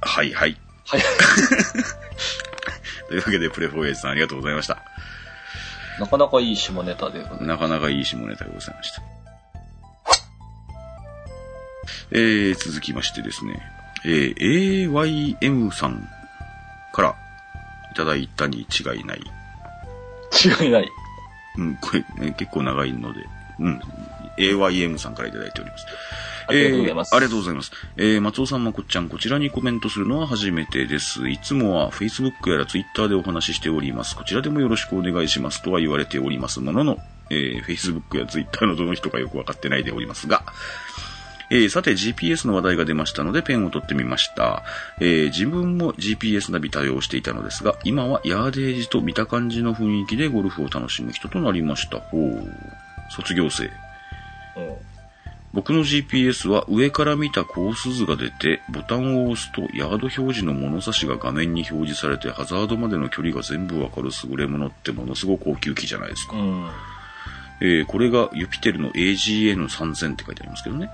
[0.01, 0.55] はいはい。
[0.85, 1.01] はい。
[3.09, 4.90] というわけで、プレフォーエイジさんありがとうございました。
[6.01, 7.43] なかなかいい下ネタでございます。
[7.43, 9.03] なかなかいい下ネタでございました。
[12.11, 13.61] えー、続きましてですね、
[14.03, 16.09] えー、AYM さん
[16.91, 17.15] から
[17.91, 19.21] いただいたに違いない。
[20.61, 20.89] 違いない。
[21.59, 23.19] うん、これ、ね、結構長いので、
[23.59, 23.79] うん。
[24.37, 25.85] AYM さんからいただいております。
[26.47, 27.71] ありがとうございますえーありがとうございます。
[27.97, 31.29] えー松尾さん、まこっちゃん、こちらにコメントするのは初めてです。
[31.29, 34.15] いつもは Facebook やら Twitter でお話ししております。
[34.15, 36.97] こちらでもよろしくお願いしますとは言われておりますものの、
[37.29, 40.43] えー Facebook や Twitter のどの人かよくわかってないでおりますが、
[41.49, 44.63] えーさて GPS の話題が出ましたのでペンを取ってみました。
[44.99, 51.99] えー自分も GPS ナビ対応していたのですが、今はヤーデージと見た感じの雰囲気でゴルフを楽しむ人となりました。
[51.99, 52.53] ほう。
[53.09, 53.65] 卒業生。
[53.65, 53.71] うん。
[55.53, 66.37] 僕の GPS は上から見たコース図が出て、ボタンを押すとヤード表示の物差しが画面に表示されて、ハザードまでの距離が全部わかる優れものってものすごく高級機じゃないですか。
[66.37, 66.63] うん。
[66.63, 66.69] うん。
[67.61, 70.89] えーこれがユピテルの AGN3000 って書いてありますけどね。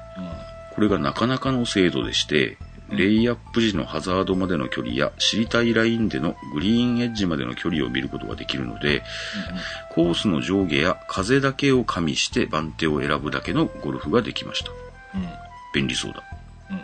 [0.73, 2.57] これがなかなかの精度でして、
[2.89, 9.03] レイアップ時のハザードまでの距離や知りたいラインでのグリーンエッジまでの距離を見ることができるので、
[9.91, 14.71] コースの上下や風だけを加味して番手を選ぶだけのゴルフができました。
[15.15, 15.27] うん。
[15.73, 16.23] 便利そうだ。
[16.71, 16.81] うん。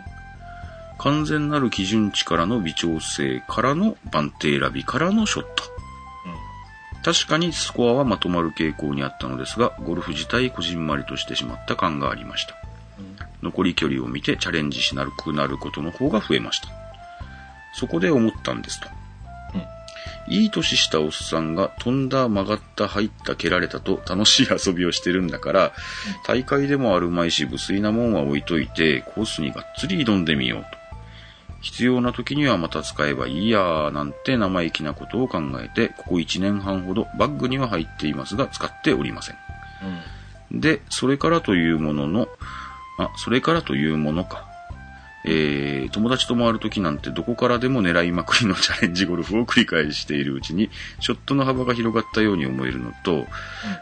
[0.98, 5.74] 完全なる基準値からの微調整からの番手選びからのショット。
[7.04, 12.56] 確かにスコアはまとまる傾向にあったのですが、ゴルフ自体こじんまりとしてしまった感がありました。
[13.44, 16.68] 残り距離を見てチャレンジしなくなることの方が増えました。
[17.74, 18.88] そこで思ったんですと。
[20.26, 25.72] いい年したおっさんが飛んだ曲がった入った蹴られたと楽しい遊びをしてるんだから、
[26.26, 30.66] 大会でもあるまいし無粋なもんは置いといて、コースにがっつり挑んでみようと。
[31.60, 39.36] 必要な時にはまた使えばいいやーなんて生意気なことを考えて、ここ1年半ほどバッグには入っていますが使っておりません。
[40.52, 40.60] うん。
[40.60, 42.28] で、それからというものの、
[42.98, 44.54] あ、それからというものか。
[45.26, 53.26] えー、友達と回るときなんてどこからでも狙いまくりのチャレンジゴルフを繰り返しているうちに、ショットの幅が広がったように思えるのと、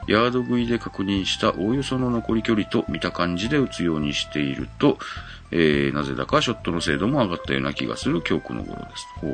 [0.07, 4.99] ヤード食いで確認したおおよその残り距離と見た感じで打つようにしていると、
[5.51, 9.07] えー、なぜだかショットの精度も上がったような気がする今日この頃です。
[9.21, 9.33] ほう。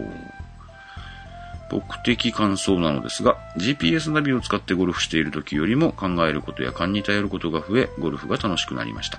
[1.71, 9.19] 僕的感想なのですが、GPS ナビを使ってゴルフしている時よりも考えることや勘に頼ることが増え、ゴルフが楽しくなりました。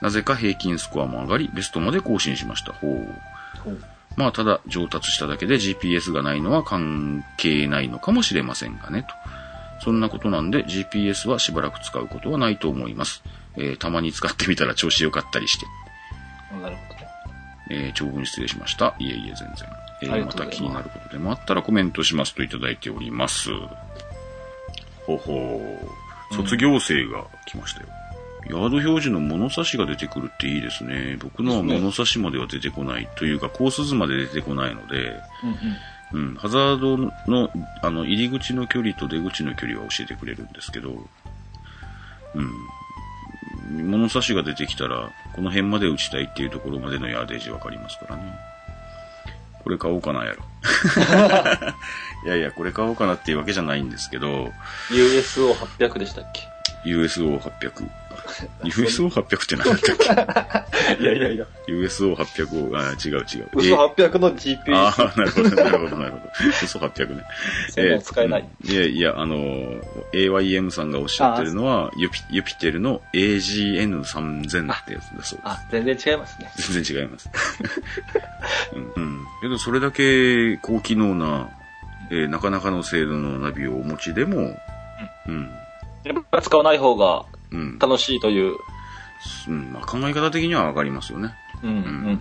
[0.00, 2.72] なぜか平均スコアも上がり、ベストまで更新しました。
[2.72, 3.60] ほう。
[3.64, 3.80] ほう
[4.16, 9.14] まあ、ただ上達しただけで GPS がないのは関係ないのかもしれませんがね、と。
[9.84, 13.22] そんなことなんで GPS はしばらく使うことはないと思います。
[13.56, 15.66] えーたまに使ってみたら調子良かったりして。
[16.60, 17.08] なるほどね。
[17.70, 18.96] えー長文失礼しました。
[18.98, 19.68] いえいえ、全然。
[20.02, 23.50] えーまた気になることでもあったらコメントしますといただいております。
[25.06, 25.88] ほほ
[26.32, 26.34] う。
[26.34, 27.86] 卒業生が来ましたよ。
[28.48, 31.18] ヤード表示の物差しが出てくるっていいですね。
[31.20, 35.20] 僕のは物差しまでは出てこないというか、コース図まで出てこないので、
[36.12, 36.28] うんうん。
[36.30, 37.50] うん、ハザードの、
[37.82, 41.06] あの、入り口の距離と出口の距離は教えてくれるんですけど、
[42.34, 43.90] うん。
[43.90, 48.22] 物差しが出てきたら、この辺まで打ちたいっていうところまでのヤーデージわかりますからね。
[49.62, 50.44] これ買おうかな、やろ。
[52.24, 54.50] いやいや、これ買おうかなっていうわけじゃないんですけど、
[54.88, 56.48] USO800 でしたっけ
[56.88, 58.07] ？USO800。
[58.64, 60.66] USO800 って何だったっ
[61.00, 61.46] いやいやいや。
[61.66, 63.48] け ?USO800 を、あ、違う違う。
[63.56, 64.74] USO800 の GPS。
[64.74, 66.22] ああ、なるほど、なるほど、なるほど。
[66.62, 67.24] 嘘800ね。
[67.70, 68.48] 専門使えない。
[68.64, 69.36] いやいや、あの、
[70.12, 76.50] AYM さんがおっしゃってるのは、ユピユピテルの AGN3000 ってやつだそうであ、全然違いますね。
[76.56, 76.72] す。
[76.72, 77.30] 全然違います。
[78.74, 78.92] うん。
[79.02, 79.26] うん。
[79.42, 81.50] けど、それだけ高機能な、
[82.10, 84.58] えーなかなかの精度のナビをお持ちでも、
[85.26, 85.50] うん。
[86.04, 87.78] やっぱ使わない方がうん。
[87.78, 88.56] 楽しいという。
[89.48, 89.72] うん。
[89.72, 91.34] まあ、考え方的にはわかりますよね。
[91.62, 92.20] うんうん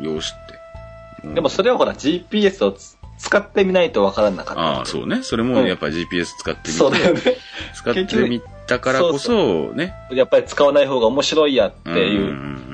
[0.00, 0.28] 用紙って。
[1.24, 1.34] うん。
[1.34, 4.62] でもそれはほら GPS をつ使ってみないとわからなかった。
[4.62, 5.22] ああ、そうね。
[5.22, 7.20] それもやっぱり GPS 使ってみて、そうだよね。
[7.74, 9.94] 使ってみたからこそ、ね。
[10.10, 12.30] やっぱり使わない方が面白いやっていう。
[12.30, 12.69] うん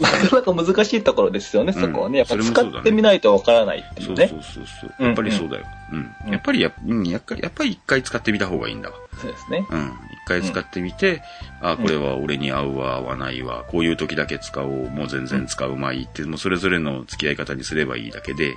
[0.02, 2.18] なかなか難しいところですよね、うんそこはね。
[2.18, 4.28] やっぱ使ってみないとわからないっていうね。
[4.28, 5.06] そうそうそうそう。
[5.06, 5.66] やっぱりそうだよ。
[5.92, 6.14] うん。
[6.26, 8.96] うんやっぱりや、うん、やっぱり、やっぱり一回使ってみた方がいいんだわ。
[9.20, 9.66] そうですね。
[9.68, 9.80] うん。
[9.80, 9.92] 一
[10.26, 11.22] 回使ってみて、
[11.60, 18.54] あ、これは俺に合うわ、合わないわ、こういう時だけ使おう、もう全然使うまいって、もうそれぞれの付き合い方にすればいいだけで、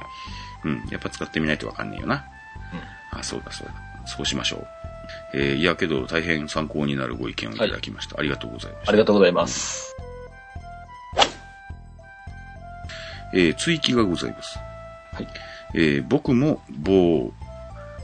[0.63, 0.83] うん。
[0.89, 2.25] やっぱ使ってみないとわかんねえよな。
[3.11, 3.73] あ、そうだそうだ。
[4.05, 4.67] そうしましょう。
[5.33, 8.19] えー、いやけど大変参考になるご意見をいただきました。
[8.19, 8.89] ありがとうございました。
[8.89, 9.95] ありがとうございます。
[13.33, 14.57] えー、追記がございます。
[15.13, 15.27] はい。
[15.75, 17.33] えー僕も某、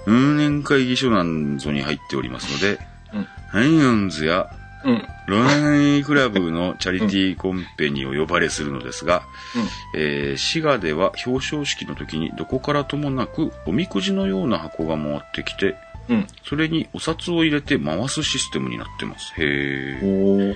[0.05, 2.79] 運年会議所なんぞに入っておりますので、
[3.13, 4.49] うんハイオンズや
[4.85, 5.03] うん。
[5.27, 9.23] ロナイクラブのチャリティーコンペにお呼ばれするのですが、
[9.95, 15.75] えー滋賀では表彰式の時にどこからともなくおみくじのような箱が回ってきて、
[16.07, 16.15] うん。
[16.17, 16.27] うん。
[16.43, 19.33] それにお札を入れて回すシステムになってます。
[19.37, 20.55] へー。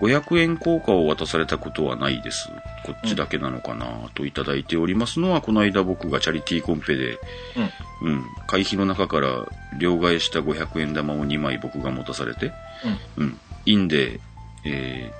[0.00, 0.20] おー。
[0.20, 2.48] 500円硬貨を渡されたことはないです。
[2.84, 7.18] こっちだけなのかなといただいておりますのは、この間僕がチャリティーコンペで、
[8.02, 8.12] うん。
[8.12, 9.46] うん、会費の中から
[9.78, 12.52] 両替した500円玉を2枚僕が持たされて、
[13.18, 14.20] うん、インで、
[14.64, 15.12] え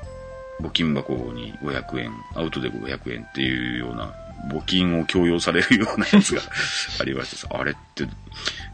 [0.60, 4.14] ー、募金箱に500円、アウトで500円っていうような、
[4.48, 6.40] 募金を強要されるようなやつが
[6.98, 8.04] ありましてさ、あれって、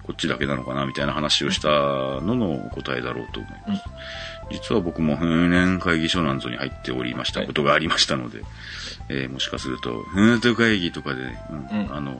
[0.05, 3.83] こっちだけなのかなみたいな話をしたのの答えだろうと思います。
[4.51, 8.43] 実は僕も風年会議所なんぞに入っておりましたことがありましたので、
[9.09, 12.17] えーもしかすると、ふーんと会議とかで、うんうんあの、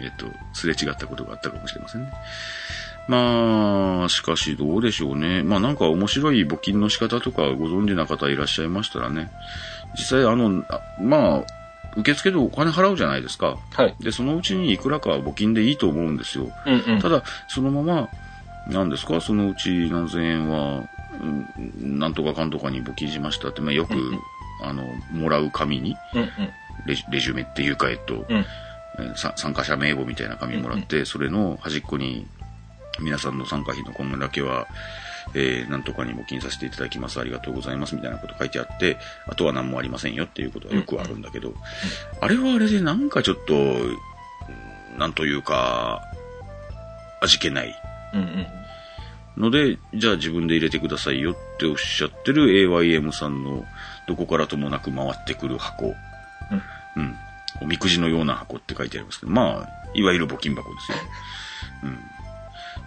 [0.00, 2.12] えっ、と、すれ違ったことがあったかもしれませんね。
[3.08, 5.42] まあ、しかしどうでしょうね。
[5.42, 9.30] まあなんか面白い募金の仕方とかご存知な方いらっしゃいましたらね。
[9.96, 11.44] 実際あの、あまあ、
[11.96, 13.56] 受付でお金払うじゃないですか。
[13.72, 13.96] はい。
[14.00, 16.52] で、そのうちにいくらか募金でいいと思うんですよ。
[16.66, 17.00] うんうん。
[17.00, 18.08] ただ、そのまま、
[18.68, 19.20] 何ですか？
[19.20, 20.88] そのうち何千円は、うん
[21.80, 24.20] なんとかかんとかに募金しましたって、まあ、よく、うんうん
[24.62, 26.28] あの、もらう紙に、うんうん。
[26.86, 28.44] レジレジュメっていうか、えっと、うん。
[29.14, 32.26] 参加者名簿みたいな紙もらって、それの端っこに、
[33.00, 34.66] 皆さんの参加費の今後だけは、
[35.34, 41.54] えー、なんとかに募金させていただきます、ありがとうございます、みたいなこと書いてあって、あとは何もありませんよっていうことはよくあるんだけど、
[42.20, 43.96] あれはあれでなんかちょっと、うん
[44.98, 46.02] なんというか、
[47.22, 47.74] 味気ない。
[48.12, 48.46] うんうん。
[49.40, 53.64] ので、じゃあ自分で入れてくださいよっておっしゃってる AYM さんの
[54.06, 55.94] どこからともなく回ってくる箱。
[56.96, 57.16] うん。
[57.62, 60.98] おみくじのような箱って書いてありますけど、まあ、いわゆる募金箱ですよ。
[61.84, 61.98] うん。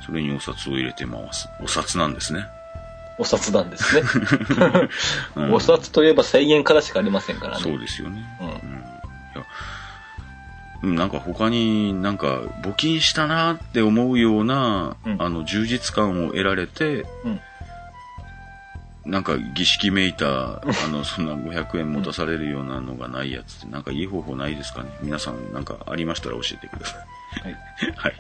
[0.05, 1.49] それにお札を入れて回す。
[1.61, 2.45] お札なんですね。
[3.17, 4.03] お札なんですね。
[5.35, 7.63] うんお札といえば1000円からしかありませんからね。
[7.63, 8.23] そうですよね。
[8.41, 8.82] うんうん。
[10.83, 17.39] なんか他になんか募金したなって思うような、うんあの充実感を得られて、うん
[19.05, 24.89] なんか儀式めいた、あの、そんな500円持たされるようなのがないやつって、なんかいい方法ないですかね？
[25.01, 26.99] 皆さんなんかありましたら教えてください。
[27.43, 27.55] はい。
[27.97, 28.13] はい。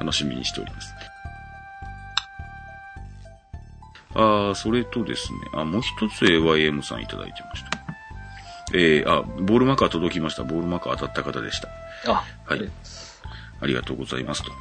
[0.00, 0.92] 楽しみにしております。
[4.16, 7.69] ああ、それとですね、あ、もう一つ AYM さんいただいてました。
[8.72, 10.44] えー、あ、ボールマーカー届きました。
[10.44, 11.68] ボールマーカー当たった方でした。
[12.10, 12.70] あ、はい。
[13.60, 14.52] ありがとうございますと。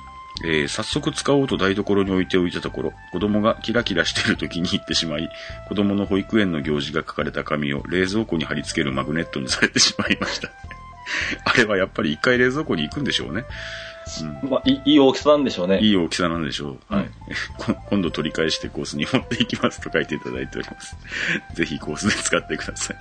[0.45, 5.29] えー早速使おうと台所に置いておいたところ、子供がキラキラしていると気に入ってしまい、
[5.67, 10.49] 子供の保育園の行事が書かれた紙を冷蔵庫に貼り付けるマグネットにされてしまいました。
[11.43, 13.43] あれはやっぱり一回冷蔵庫に行くんでしょうね。
[14.49, 15.79] まあ、 いい大きさなんでしょうね。
[15.79, 16.93] いい大きさなんでしょう。
[16.93, 17.09] はい
[17.57, 20.97] こ今度取り返してコースに持っていきますと書いていただいております。
[21.53, 22.97] ぜひコースで使ってください。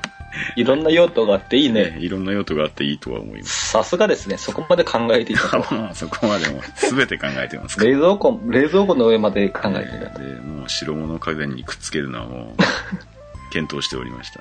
[0.61, 1.96] いろんな用途があっていいね。
[1.98, 3.70] いろんな用途があっていいとは思います。
[3.70, 4.36] さすがですね。
[4.36, 5.74] そこまで考えていたと。
[5.74, 10.18] まあ、そこまでも全て考えてます冷蔵庫、冷蔵庫の上まで考えていた。
[10.18, 14.40] で、もう白物家電にくっつけるのはもう、検討しておりました。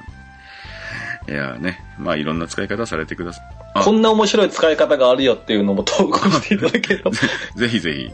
[1.31, 3.56] いやね、まあいろんな使い方されてください。
[3.79, 3.83] あ。
[3.83, 7.11] こんな面白い使い方があるよっていうのも投稿していただければ。
[7.55, 8.13] ぜひぜひ、はい、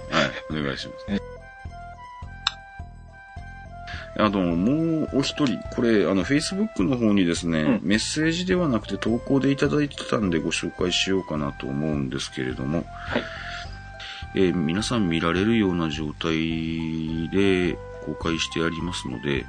[0.50, 1.34] お願いします。
[4.16, 7.80] あと、もうお一人、これ、あの、Facebook の方にですね、うん。
[7.82, 13.24] メッセージではなくて投稿でいただいてたんでご紹介しようかなと思うんですけれども、はい。
[14.36, 19.46] えー皆さん見られるような状態で公開してありますので、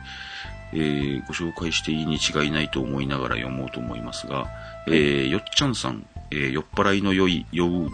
[0.72, 4.48] えーご紹介していいに違いないと思いながら読もうと思いますが、
[4.88, 7.88] えーよっちゃんさん、えー酔っ払いの酔い、酔うによ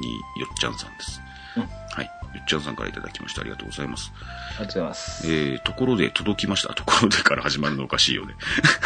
[0.53, 1.21] っちゃんさんです。
[1.57, 2.05] うんはい。
[2.05, 2.11] よ
[2.41, 3.41] っちゃんさんからいただきました。
[3.41, 4.13] ありがとうございます。
[4.59, 5.27] ありがとうございます。
[5.33, 6.75] えーところで届きました。
[6.75, 8.35] ところでから始まるのおかしいよね。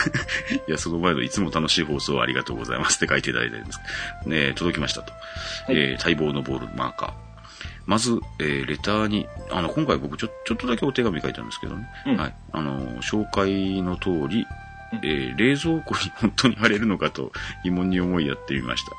[0.69, 3.79] いや、その前のいつも楽しい放送ありがとうございますって書いていただいてです。
[4.27, 5.13] ねえ届きましたと。
[5.13, 5.23] はい
[5.77, 7.13] えー待望のボールマーカー。
[7.87, 11.87] まず、えーレターに、あの、今回僕ちょ、ちょっとだけお手紙書いたんですけどね。
[12.07, 12.35] うんはい。
[12.53, 14.47] あの、紹介の通り、うん
[15.03, 17.33] えー冷蔵庫に本当に貼れるのかと
[17.65, 18.93] 疑問に思いやってみました。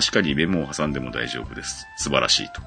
[0.00, 1.86] 確かにメモを挟んでも大丈夫です。
[1.98, 2.60] 素晴らしいと。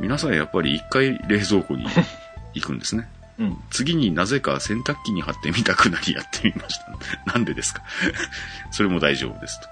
[0.00, 1.86] 皆さんやっぱり一回冷蔵庫に
[2.54, 3.08] 行くんですね。
[3.38, 3.56] うん。
[3.70, 7.32] 次になぜか洗濯機に貼ってみたくなりやってみました。
[7.32, 7.82] なんでですか？
[8.70, 9.68] それも大丈夫ですと。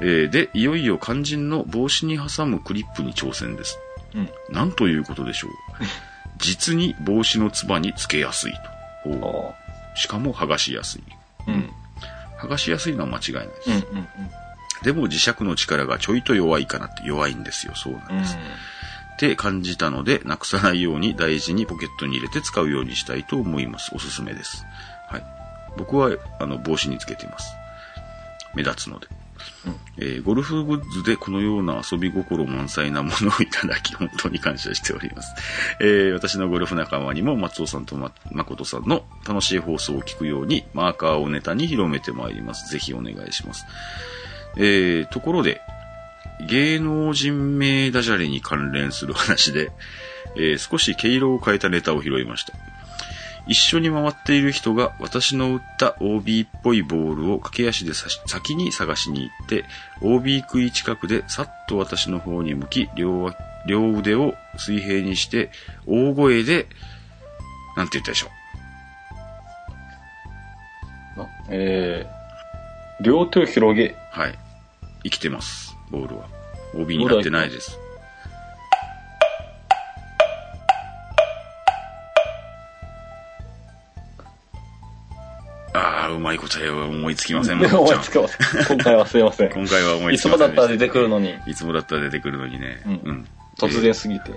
[0.00, 3.78] えーで、いよいよ肝心の帽子に挟むクリップに挑戦です。
[4.14, 4.30] うん。
[4.50, 5.50] なんということでしょう？
[6.38, 8.52] 実に帽子のつばにつけやすい
[9.04, 9.54] と。
[9.96, 11.02] しかも剥がしやすい。
[11.50, 11.70] ーうん。
[12.40, 13.70] 剥がしやすいのは間違いないです。
[13.70, 13.76] うん。
[13.76, 14.08] うん。
[14.82, 17.74] でも磁石の力がちょいと弱いかなって弱いんですよ。
[17.74, 18.18] そうなんうん。
[18.22, 18.36] です。
[19.14, 23.90] って感じたので、なくさないように大事にポケットに入れて使うようにしたいと思います。
[23.92, 24.64] おすすめです。
[25.08, 25.24] はい。
[25.76, 27.52] 僕は、あの、帽子につけています。
[28.54, 29.08] 目立つので。
[29.98, 35.34] えーゴルフグッズでこのような遊び心満載なものをいただき、本当に感謝しております。
[35.80, 42.70] えー私のゴルフ仲間にも松尾さんとま誠さんの楽しい放送を聞くように、マーカーをネタに広めてまいります。
[42.70, 43.64] ぜひお願いします。
[44.56, 45.60] えーところで、
[46.46, 49.72] 芸能人名ダジャレに関連する話で、
[50.36, 52.52] えー少し毛色を変えたネタを拾いました。
[53.48, 59.64] 一緒に回っている人が私の打った OB っぽいボールを駆け足で先に探しに行って、
[60.02, 63.34] OB 食い近くでさっと私の方に向き、両わ
[63.66, 65.50] 両腕を水平にして、
[65.86, 66.66] 大声で、
[67.76, 68.28] なんて言ったでしょ
[71.16, 71.20] う。
[71.20, 74.38] なえー、両手を広げ、はい。
[75.04, 76.28] 生きてます、ボールは。
[76.74, 77.78] OB になってないです。
[85.72, 88.38] ああ、うまい答えは思いつきません、ま こ思いつかます。
[88.68, 89.50] 今回はすいません。
[89.50, 90.62] 今回は思いいつつきませんでした。
[90.62, 92.80] もだったら出てくるのに、いつもだったら出てくるのにね。
[92.86, 94.30] うん突然すぎて。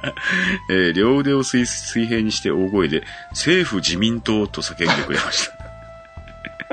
[0.70, 5.64] えー両腕を水水平にして大声で、政府自民党と叫んでくれました。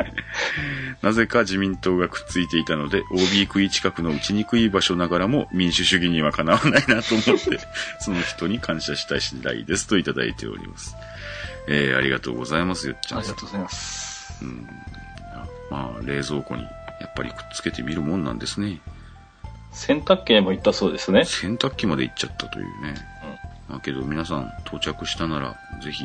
[1.01, 7.59] なぜか自民党がくっついていたので、OB 食い近くの打ちにくい場所ながらも民主主義にはかなわないなと思って、
[7.99, 10.95] その人に感謝したい次第ですといただいております。
[11.67, 14.43] えーありがとうございますよっちゃんありがとうございます。
[14.43, 14.67] うん
[15.33, 16.69] あまあ、冷蔵庫にや
[17.07, 18.79] っぱりくっつけてみるもんなんですね。
[19.71, 21.25] 洗濯機にも行ったそうですね。
[21.25, 22.95] 洗濯機まで行っちゃったというね。
[23.69, 26.03] だけど皆さん到着したなら、ぜひ、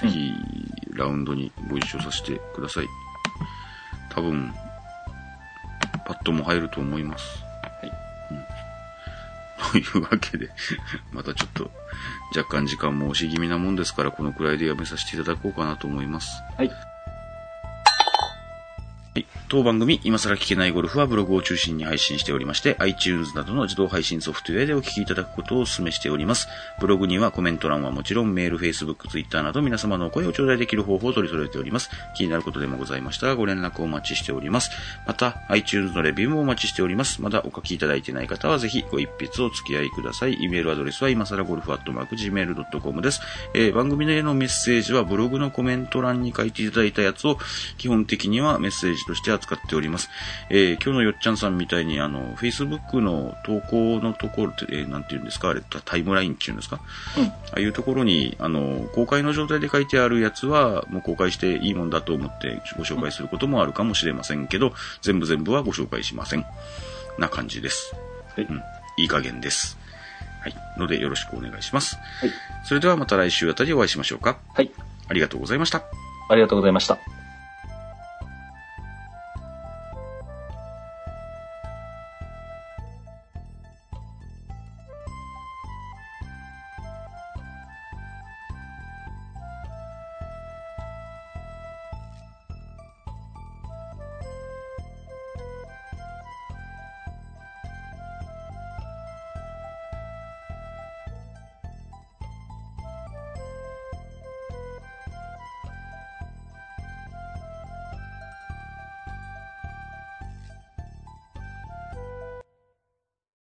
[0.00, 0.32] ぜひ、
[0.94, 2.86] ラウンドにご一緒させてください。
[4.10, 4.52] 多分、
[6.06, 7.42] パッドも入ると思います。
[7.82, 7.92] はい。
[9.72, 10.48] というわけで、
[11.12, 11.70] またちょっと、
[12.36, 16.30] 若干時間も押し気味なもんですから、このくらいでやめさせていただこうかなと思います。
[16.56, 16.68] はい。
[16.68, 16.74] は
[19.16, 19.26] い。
[19.50, 26.46] 当番組、今更聞けないゴルフはブログを中心に配信しておりまして、iTunes などの自動配信ソフトウェアでお聞きいただくことをお勧めしております。
[26.78, 31.90] ブログにはコメント欄はもちろん、メール、Facebook、Twitter など皆様のお声を頂戴できる方法を取り揃えております。
[32.14, 34.70] 気になることでもございましたら、ご連絡をお待ちしております。
[35.04, 37.20] また、iTunes のレビューもお待ちしております。
[37.20, 40.34] まだお書きいただいてない方は、ぜひご一筆お付き合いください。
[40.34, 43.20] イメールアドレスは今更ゴルフアットマーク Gmail.com です。
[43.54, 47.38] えー番組へのメッセージはブログのコメント欄に書いていただいたやつを
[47.78, 50.10] 基本的にはメッセージとして扱っております。
[50.50, 55.48] えー今日のよっちゃんさんみたいにあの、Facebook の投稿のところって、えーなんて言うんですか？
[55.48, 56.80] あれ、タイムラインっていうんですか？
[57.18, 64.72] うんああいうところに、あの、公開の状態で書いてあるやつは、もう公開していいもんだと思ってご紹介することもあるかもしれませんけど、
[65.02, 66.44] 全部全部はご紹介しません。
[67.18, 67.94] な感じです。
[68.36, 68.62] はいうん。
[68.98, 69.78] いい加減です。
[70.42, 70.54] はい。
[70.78, 71.96] ので、よろしくお願いします。
[71.96, 72.30] はい。
[72.64, 74.38] それではまた来週あたりお会いしましょうか。
[74.54, 74.70] はい。
[75.08, 75.82] ありがとうございました。
[76.28, 77.19] ありがとうございました。